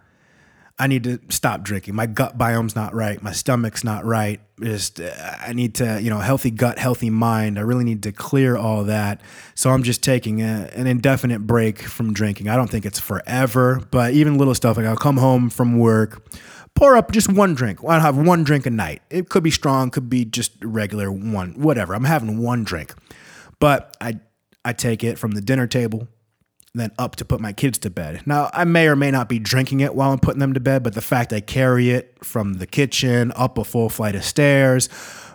[0.81, 1.97] I need to stop drinking.
[1.97, 3.21] My gut biome's not right.
[3.21, 4.41] My stomach's not right.
[4.61, 5.11] Just uh,
[5.41, 7.59] I need to, you know, healthy gut, healthy mind.
[7.59, 9.21] I really need to clear all that.
[9.57, 12.49] So I'm just taking a, an indefinite break from drinking.
[12.49, 16.25] I don't think it's forever, but even little stuff like I'll come home from work,
[16.77, 17.81] pour up just one drink.
[17.83, 19.03] I'll have one drink a night.
[19.11, 21.95] It could be strong, could be just regular one, whatever.
[21.95, 22.95] I'm having one drink,
[23.59, 24.21] but I
[24.65, 26.09] I take it from the dinner table
[26.75, 28.23] then up to put my kids to bed.
[28.27, 30.83] Now, I may or may not be drinking it while I'm putting them to bed,
[30.83, 34.89] but the fact I carry it from the kitchen up a full flight of stairs,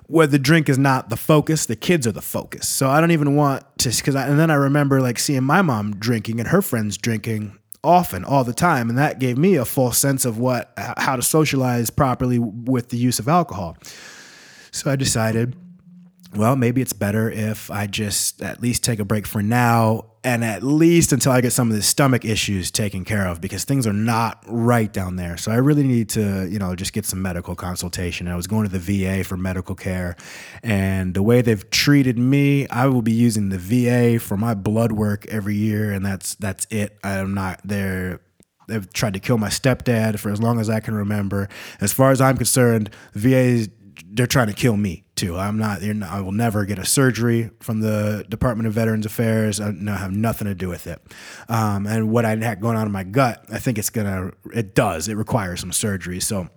[0.07, 2.67] where the drink is not the focus, the kids are the focus.
[2.67, 5.95] So I don't even want to, because and then I remember like seeing my mom
[5.95, 9.91] drinking and her friends drinking often, all the time, and that gave me a full
[9.91, 13.75] sense of what how to socialize properly with the use of alcohol.
[14.71, 15.55] So I decided
[16.35, 20.43] well, maybe it's better if I just at least take a break for now and
[20.43, 23.85] at least until I get some of the stomach issues taken care of because things
[23.85, 25.37] are not right down there.
[25.37, 28.27] So I really need to, you know, just get some medical consultation.
[28.27, 30.15] I was going to the VA for medical care
[30.63, 34.93] and the way they've treated me, I will be using the VA for my blood
[34.93, 36.97] work every year and that's that's it.
[37.03, 38.21] I'm not there
[38.67, 41.49] they've tried to kill my stepdad for as long as I can remember.
[41.81, 43.67] As far as I'm concerned, VA
[44.05, 45.37] they're trying to kill me too.
[45.37, 49.59] I'm not, not, I will never get a surgery from the Department of Veterans Affairs.
[49.59, 51.01] I have nothing to do with it.
[51.49, 54.75] Um, and what I had going on in my gut, I think it's gonna, it
[54.75, 55.07] does.
[55.07, 56.19] It requires some surgery.
[56.19, 56.49] So.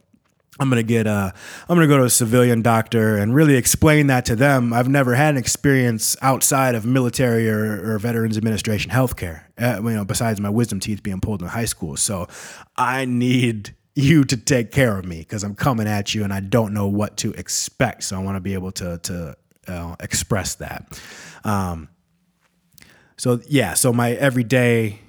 [0.59, 1.33] I'm gonna get uh,
[1.69, 4.73] I'm gonna go to a civilian doctor and really explain that to them.
[4.73, 9.43] I've never had an experience outside of military or, or Veterans Administration healthcare.
[9.59, 12.27] Uh, you know, besides my wisdom teeth being pulled in high school, so
[12.75, 16.41] I need you to take care of me because I'm coming at you and I
[16.41, 18.05] don't know what to expect.
[18.05, 19.37] So I want to be able to to
[19.67, 21.01] uh, express that.
[21.45, 21.89] Um,
[23.17, 25.01] so yeah, so my everyday,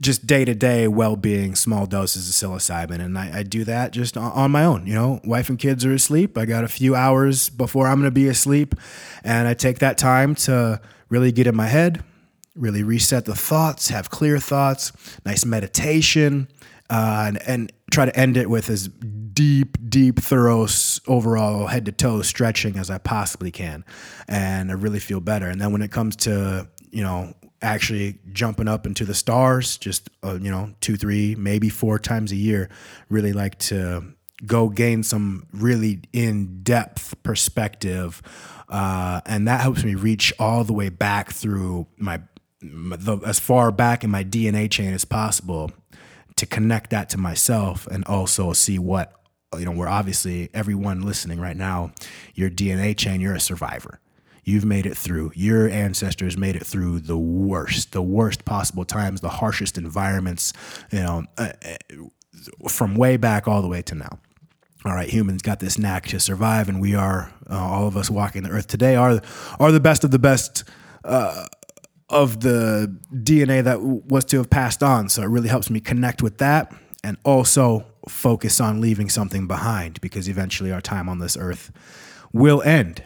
[0.00, 3.92] just day to day well being, small doses of psilocybin, and I, I do that
[3.92, 4.86] just on, on, my own.
[4.88, 6.36] You know, wife and kids are asleep.
[6.36, 8.74] I got a few hours before I'm going to be asleep,
[9.22, 12.02] and I take that time to really get in my head,
[12.56, 14.90] really reset the thoughts, have clear thoughts,
[15.24, 16.48] nice meditation
[16.92, 20.66] uh, and, and try to end it with as deep, deep, thorough,
[21.06, 23.82] overall head to toe stretching as I possibly can.
[24.28, 25.48] And I really feel better.
[25.48, 27.32] And then when it comes to, you know,
[27.62, 32.30] actually jumping up into the stars, just, uh, you know, two, three, maybe four times
[32.30, 32.68] a year,
[33.08, 34.04] really like to
[34.44, 38.20] go gain some really in depth perspective.
[38.68, 42.20] Uh, and that helps me reach all the way back through my,
[42.60, 45.70] my the, as far back in my DNA chain as possible
[46.36, 49.12] to connect that to myself and also see what
[49.58, 51.92] you know we're obviously everyone listening right now
[52.34, 54.00] your dna chain you're a survivor.
[54.44, 55.30] You've made it through.
[55.36, 60.52] Your ancestors made it through the worst the worst possible times the harshest environments
[60.90, 64.18] you know uh, uh from way back all the way to now.
[64.84, 68.10] All right humans got this knack to survive and we are uh, all of us
[68.10, 68.66] walking the earth.
[68.66, 69.20] Today are
[69.60, 70.64] are the best of the best
[71.04, 71.46] uh,
[72.12, 75.08] of the DNA that was to have passed on.
[75.08, 80.00] So it really helps me connect with that and also focus on leaving something behind
[80.00, 81.72] because eventually our time on this earth
[82.32, 83.04] will end.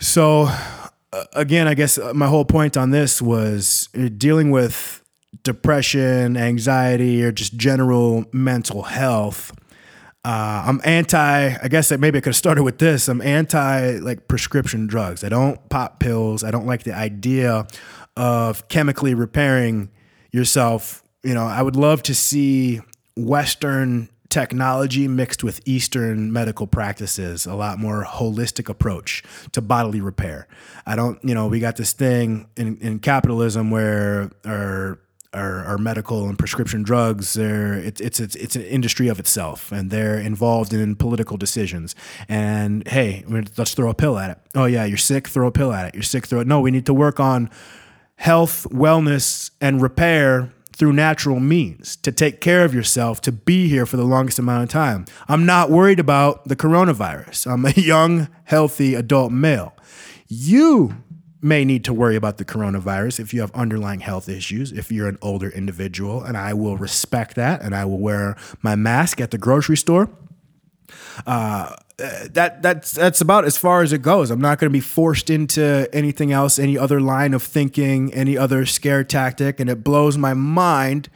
[0.00, 0.48] So,
[1.12, 5.02] uh, again, I guess uh, my whole point on this was uh, dealing with
[5.42, 9.52] depression, anxiety, or just general mental health.
[10.24, 11.56] Uh, I'm anti.
[11.62, 13.08] I guess that maybe I could have started with this.
[13.08, 15.24] I'm anti like prescription drugs.
[15.24, 16.44] I don't pop pills.
[16.44, 17.66] I don't like the idea
[18.18, 19.90] of chemically repairing
[20.32, 21.02] yourself.
[21.22, 22.80] You know, I would love to see
[23.16, 30.46] Western technology mixed with Eastern medical practices, a lot more holistic approach to bodily repair.
[30.84, 34.98] I don't, you know, we got this thing in, in capitalism where our,
[35.32, 39.72] our, our medical and prescription drugs, they're, it's, it's, it's, it's an industry of itself
[39.72, 41.94] and they're involved in political decisions.
[42.28, 43.24] And hey,
[43.56, 44.38] let's throw a pill at it.
[44.54, 45.94] Oh yeah, you're sick, throw a pill at it.
[45.94, 46.46] You're sick, throw it.
[46.46, 47.48] No, we need to work on
[48.18, 53.86] health, wellness, and repair through natural means to take care of yourself, to be here
[53.86, 55.06] for the longest amount of time.
[55.28, 57.50] I'm not worried about the coronavirus.
[57.50, 59.74] I'm a young, healthy adult male.
[60.28, 61.02] You
[61.40, 65.08] may need to worry about the coronavirus if you have underlying health issues, if you're
[65.08, 69.30] an older individual, and I will respect that and I will wear my mask at
[69.30, 70.10] the grocery store.
[71.26, 74.30] Uh, Uh, that that's that's about as far as it goes.
[74.30, 78.38] I'm not going to be forced into anything else, any other line of thinking, any
[78.38, 81.08] other scare tactic, and it blows my mind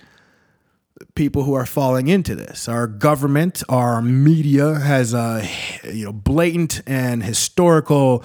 [1.15, 2.69] people who are falling into this.
[2.69, 5.49] Our government, our media has a
[5.85, 8.25] you know blatant and historical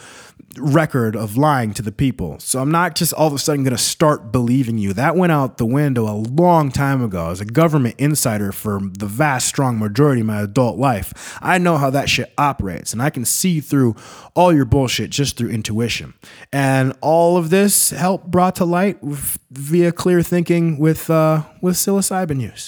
[0.59, 2.39] record of lying to the people.
[2.39, 4.93] So I'm not just all of a sudden going to start believing you.
[4.93, 7.29] That went out the window a long time ago.
[7.29, 11.77] As a government insider for the vast, strong majority of my adult life, I know
[11.77, 13.95] how that shit operates, and I can see through
[14.35, 16.13] all your bullshit just through intuition.
[16.51, 18.97] And all of this help brought to light
[19.51, 22.66] via clear thinking with uh, with psilocybin use.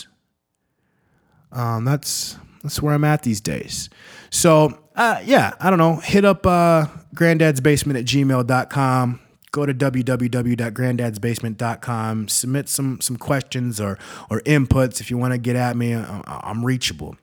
[1.51, 3.89] Um, that's that's where I'm at these days.
[4.29, 5.97] So uh, yeah, I don't know.
[5.97, 6.85] Hit up uh,
[7.15, 9.19] grandadsbasement at gmail.com.
[9.51, 12.27] Go to www.grandadsbasement.com.
[12.27, 13.97] Submit some some questions or
[14.29, 15.93] or inputs if you want to get at me.
[15.93, 17.15] I'm, I'm reachable.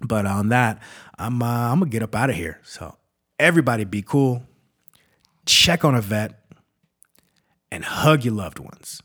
[0.00, 0.80] But on that,
[1.18, 2.60] I'm uh, I'm gonna get up out of here.
[2.62, 2.96] So
[3.38, 4.44] everybody, be cool.
[5.44, 6.40] Check on a vet
[7.70, 9.02] and hug your loved ones.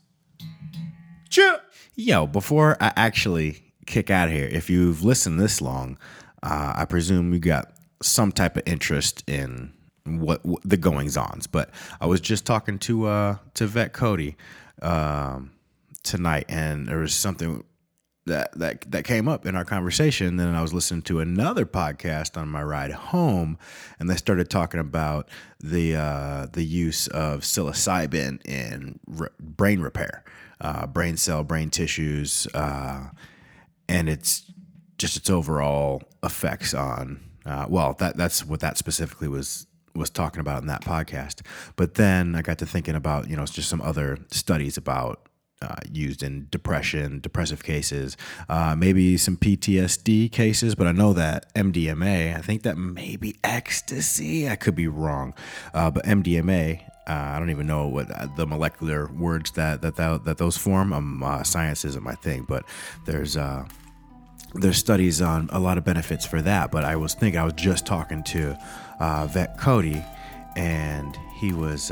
[1.28, 1.60] Cheer.
[1.96, 5.98] Yo, before I actually kick out of here, if you've listened this long,
[6.42, 7.72] uh, I presume you got
[8.02, 9.72] some type of interest in
[10.04, 11.46] what, what the goings ons.
[11.46, 11.70] But
[12.00, 14.36] I was just talking to uh, to Vet Cody
[14.82, 15.52] um,
[16.02, 17.64] tonight, and there was something
[18.26, 20.36] that that that came up in our conversation.
[20.36, 23.58] Then I was listening to another podcast on my ride home,
[23.98, 25.28] and they started talking about
[25.60, 30.24] the uh, the use of psilocybin in re- brain repair,
[30.60, 33.08] uh, brain cell, brain tissues, uh,
[33.88, 34.50] and it's
[34.98, 37.20] just its overall effects on.
[37.44, 41.42] Uh, well, that that's what that specifically was was talking about in that podcast.
[41.76, 45.28] But then I got to thinking about you know just some other studies about
[45.62, 48.16] uh, used in depression, depressive cases,
[48.48, 54.48] uh, maybe some PTSD cases, but I know that MDMA, I think that maybe ecstasy,
[54.48, 55.32] I could be wrong,
[55.72, 59.96] uh, but MDMA, uh, I don't even know what uh, the molecular words that that
[59.96, 60.92] that, that those form.
[60.92, 62.64] Um, uh, science isn't my thing, but
[63.04, 63.36] there's
[64.54, 66.70] there's studies on a lot of benefits for that.
[66.70, 68.56] But I was thinking, I was just talking to
[69.32, 70.02] Vet Cody,
[70.56, 71.90] and he was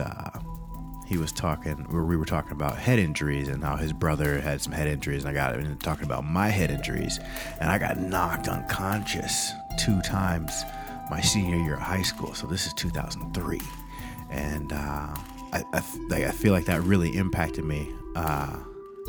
[1.13, 4.63] he was talking where we were talking about head injuries and how his brother had
[4.63, 7.21] some head injuries and I got into talking about my head injuries
[7.61, 10.65] and I got knocked unconscious two times
[11.11, 13.61] my senior year of high school so this is 2003
[14.33, 15.15] and uh,
[15.53, 18.57] I, I, I feel like that really impacted me uh,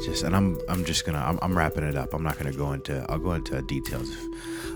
[0.06, 2.74] just and I'm I'm just gonna I'm, I'm, wrapping it up I'm not gonna go
[2.74, 4.12] into I'll go into details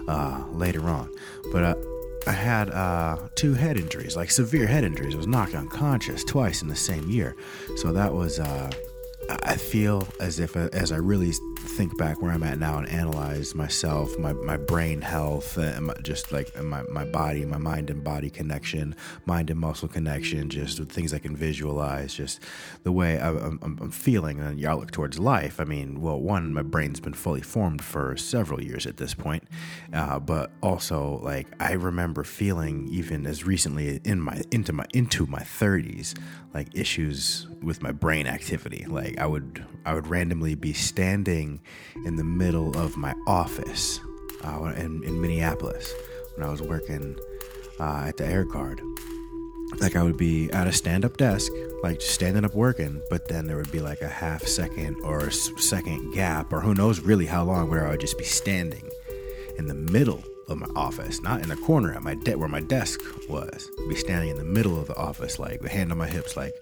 [0.07, 1.09] uh, later on
[1.51, 1.75] but uh,
[2.27, 5.13] I had uh, two head injuries, like severe head injuries.
[5.13, 7.37] I was knocked unconscious twice in the same year.
[7.77, 8.69] So that was, uh,
[9.43, 12.89] I feel as if, uh, as I really think back where I'm at now and
[12.89, 17.89] analyze myself, my, my brain health, and my, just like my, my body, my mind
[17.89, 18.95] and body connection,
[19.25, 22.39] mind and muscle connection, just things I can visualize, just
[22.83, 25.59] the way I, am I'm feeling and your outlook towards life.
[25.59, 29.43] I mean, well, one, my brain's been fully formed for several years at this point,
[29.93, 35.25] uh, but also like I remember feeling even as recently in my into my into
[35.25, 36.15] my 30s
[36.53, 38.85] like issues with my brain activity.
[38.87, 41.46] Like I would I would randomly be standing
[42.05, 43.99] in the middle of my office
[44.43, 45.93] uh, in, in Minneapolis
[46.35, 47.17] when I was working
[47.79, 48.81] uh, at the Air Guard.
[49.79, 51.51] Like I would be at a stand-up desk,
[51.83, 55.29] like just standing up working, but then there would be like a half second or
[55.29, 58.89] second gap, or who knows really how long, where I would just be standing
[59.57, 62.61] in the middle of my office, not in the corner at my de- where my
[62.61, 63.69] desk was.
[63.79, 66.37] I'd be standing in the middle of the office, like with hand on my hips,
[66.37, 66.53] like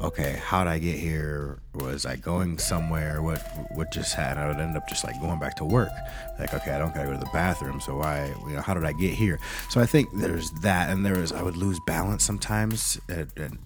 [0.00, 1.58] okay, how did I get here?
[1.74, 3.22] Was I going somewhere?
[3.22, 3.40] What
[3.72, 4.40] what just happened?
[4.40, 5.90] I would end up just like going back to work.
[6.38, 8.32] Like, okay, I don't gotta go to the bathroom, so why?
[8.46, 9.38] You know, how did I get here?
[9.70, 13.58] So I think there's that, and there is I would lose balance sometimes, and and,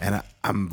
[0.00, 0.72] and I, I'm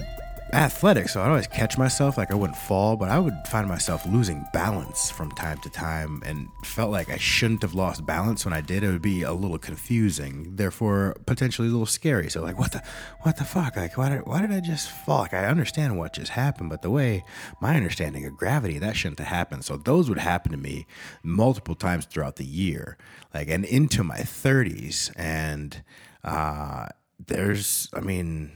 [0.54, 2.18] athletic, so I'd always catch myself.
[2.18, 6.22] Like I wouldn't fall, but I would find myself losing balance from time to time
[6.26, 8.84] and felt like I shouldn't have lost balance when I did.
[8.84, 12.30] It would be a little confusing, therefore potentially a little scary.
[12.30, 12.84] So like, what the,
[13.22, 13.76] what the fuck?
[13.76, 15.22] Like, why did, why did I just fall?
[15.22, 17.24] Like, I understand what just happened, but the way
[17.62, 19.66] my understanding of gravity, that shouldn't have happened.
[19.66, 20.88] So those would happen to me
[21.24, 22.98] multiple times throughout the year,
[23.34, 25.12] like, and into my 30s.
[25.16, 25.84] And,
[26.24, 26.88] uh,
[27.26, 28.52] there's, I mean,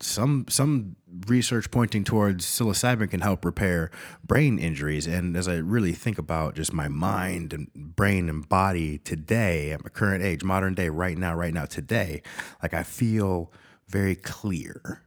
[0.00, 0.96] some some
[1.26, 3.90] research pointing towards psilocybin can help repair
[4.24, 5.06] brain injuries.
[5.06, 9.82] And as i really think about just my mind and brain and body today at
[9.82, 12.22] my current age modern day right now right now today
[12.62, 13.52] like i feel
[13.88, 15.02] very clear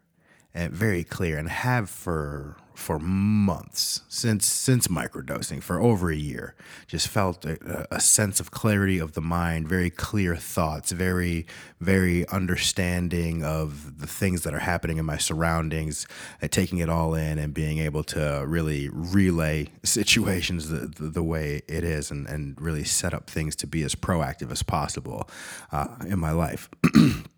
[0.54, 6.56] and very clear and have for for months since since microdosing for over a year.
[6.88, 11.46] Just felt a, a, sense of clarity of the mind very clear thoughts very
[11.80, 16.08] very understanding of the things that are happening in my surroundings
[16.42, 21.24] uh, taking it all in and being able to really relay situations the, the, the,
[21.24, 25.30] way it is and, and really set up things to be as proactive as possible
[25.72, 26.70] uh, in my life.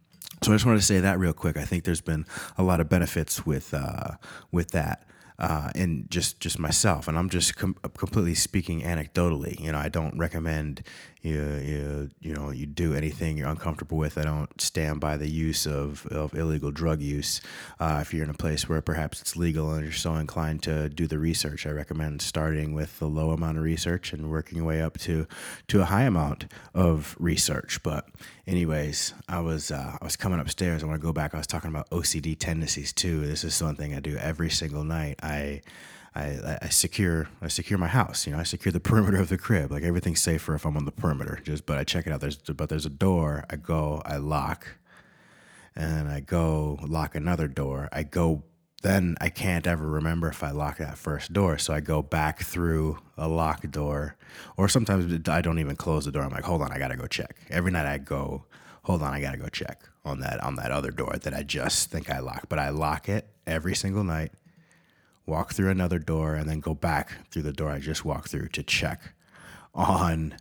[0.44, 1.56] So I just wanted to say that real quick.
[1.56, 2.26] I think there's been
[2.58, 4.16] a lot of benefits with uh,
[4.52, 5.08] with that
[5.44, 7.08] uh, and just just myself.
[7.10, 9.60] And I'm just com- completely speaking anecdotally.
[9.60, 10.84] You know, I don't recommend
[11.24, 14.18] you you you know you do anything you're uncomfortable with.
[14.18, 17.40] I don't stand by the use of, of illegal drug use.
[17.80, 20.90] Uh, if you're in a place where perhaps it's legal and you're so inclined to
[20.90, 24.68] do the research, I recommend starting with a low amount of research and working your
[24.68, 25.26] way up to
[25.70, 27.82] to a high amount of research.
[27.84, 28.06] But
[28.46, 30.84] anyways, I was uh, I was coming upstairs.
[30.84, 31.34] I want to go back.
[31.34, 33.26] I was talking about OCD tendencies too.
[33.26, 35.20] This is something I do every single night.
[35.24, 35.62] I
[36.16, 38.28] I, I secure I secure my house.
[38.28, 39.72] You know, I secure the perimeter of the crib.
[39.72, 41.40] Like everything's safer if I'm on the perimeter.
[41.44, 42.22] Just but I check it out.
[42.22, 43.46] There's but there's a door.
[43.50, 44.02] I go.
[44.06, 44.68] I lock,
[45.76, 47.90] and I go lock another door.
[47.92, 48.44] I go.
[48.84, 51.58] Then I can't ever remember if I lock that first door.
[51.58, 54.18] So I go back through a locked door,
[54.58, 56.24] or sometimes I don't even close the door.
[56.24, 57.38] I'm like, hold on, I gotta go check.
[57.50, 58.44] Every night I go,
[58.84, 61.92] hold on, I gotta go check on that on that other door that I just
[61.92, 62.50] think I locked.
[62.50, 64.34] But I lock it every single night
[65.26, 68.50] walk through another door, and then go back through the door I just walked through
[68.50, 69.14] to check
[69.74, 70.36] on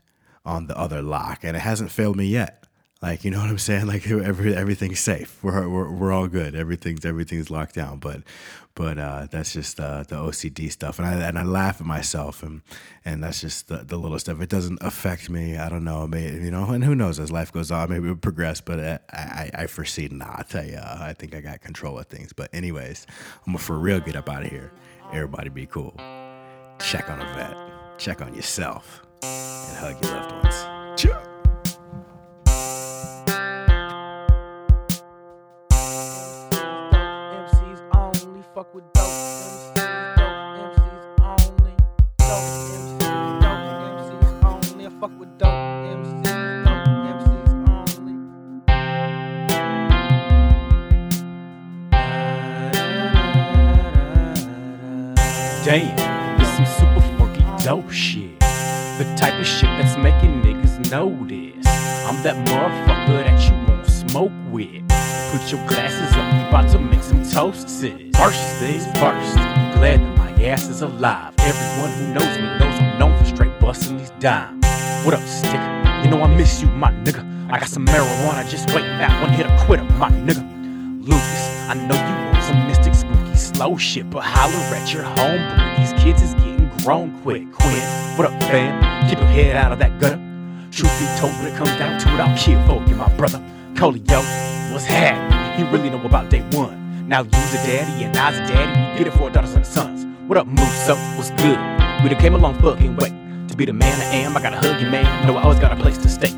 [0.45, 1.45] on the other lock.
[1.45, 2.62] And it hasn't failed me yet.
[3.03, 3.87] Like you know what I'm saying?
[3.93, 5.37] Like every everything's safe.
[5.43, 6.55] We're we're, we're all good.
[6.55, 7.99] Everything's everything's locked down.
[7.99, 8.23] But
[8.75, 10.99] but uh, that's just uh, the OCD stuff.
[10.99, 12.43] And I and I laugh at myself.
[12.43, 12.63] And
[13.05, 14.41] and that's just the, the little stuff.
[14.41, 15.59] It doesn't affect me.
[15.59, 16.07] I don't know.
[16.07, 16.71] Maybe you know.
[16.71, 17.19] And who knows?
[17.19, 18.61] As life goes on, maybe it'll progress.
[18.61, 20.55] But I I, I foresee not.
[20.55, 22.33] I uh, I think I got control of things.
[22.33, 23.07] But anyways,
[23.47, 24.73] I'm gonna for real get up out of here.
[25.13, 25.95] Everybody be cool.
[26.79, 27.99] Check on a vet.
[27.99, 29.03] Check on yourself.
[29.23, 30.72] And hug your loved ones.
[55.73, 58.39] Damn, this some super funky dope shit.
[58.41, 61.67] The type of shit that's making niggas this.
[62.05, 64.87] I'm that motherfucker that you won't smoke with.
[65.33, 67.81] Put your glasses up, we about to make some toasts.
[67.81, 71.33] First things first, I'm glad that my ass is alive.
[71.39, 74.67] Everyone who knows me knows I'm known for straight busting these dimes.
[75.07, 75.55] What up, stick?
[76.05, 77.25] You know I miss you, my nigga.
[77.51, 80.45] I got some marijuana just waiting out, one hit a quitter, my nigga.
[81.01, 82.22] Lucas, I know you
[83.63, 85.79] slow shit, but holler at your homeboy.
[85.79, 87.45] These kids is getting grown quick.
[87.53, 89.09] Quinn, what up, fam?
[89.09, 90.21] Keep your head out of that gutter.
[90.73, 93.39] Truth be told, when it comes down to it, I'm kill for you, my brother.
[93.75, 94.21] Colio,
[94.73, 95.65] what's happening?
[95.65, 97.07] He really know about day one.
[97.09, 98.93] Now you's a daddy and I's a daddy.
[98.93, 100.07] We get it for our daughters and sons.
[100.27, 100.97] What up, Musa?
[101.17, 101.59] What's good?
[102.03, 103.11] We done came a long fucking way.
[103.47, 105.27] To be the man I am, I gotta hug you, man.
[105.27, 106.33] Know I always got a place to stay.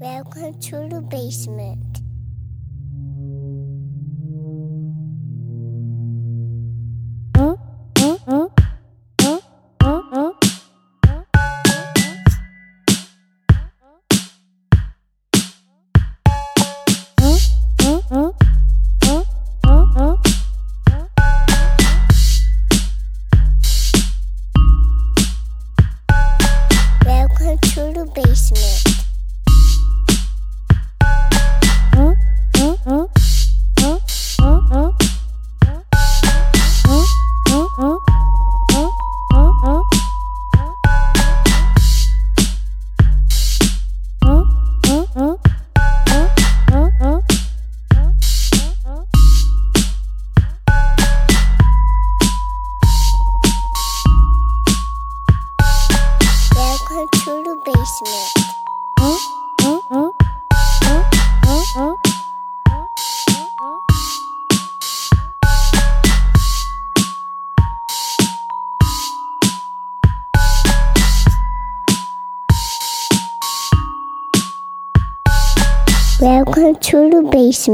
[0.00, 1.89] Welcome to the basement.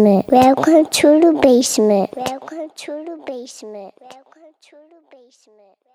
[0.05, 0.29] Basement.
[0.29, 2.11] Welcome to the basement.
[2.17, 3.95] Welcome to the basement.
[4.01, 5.86] Welcome to the basement.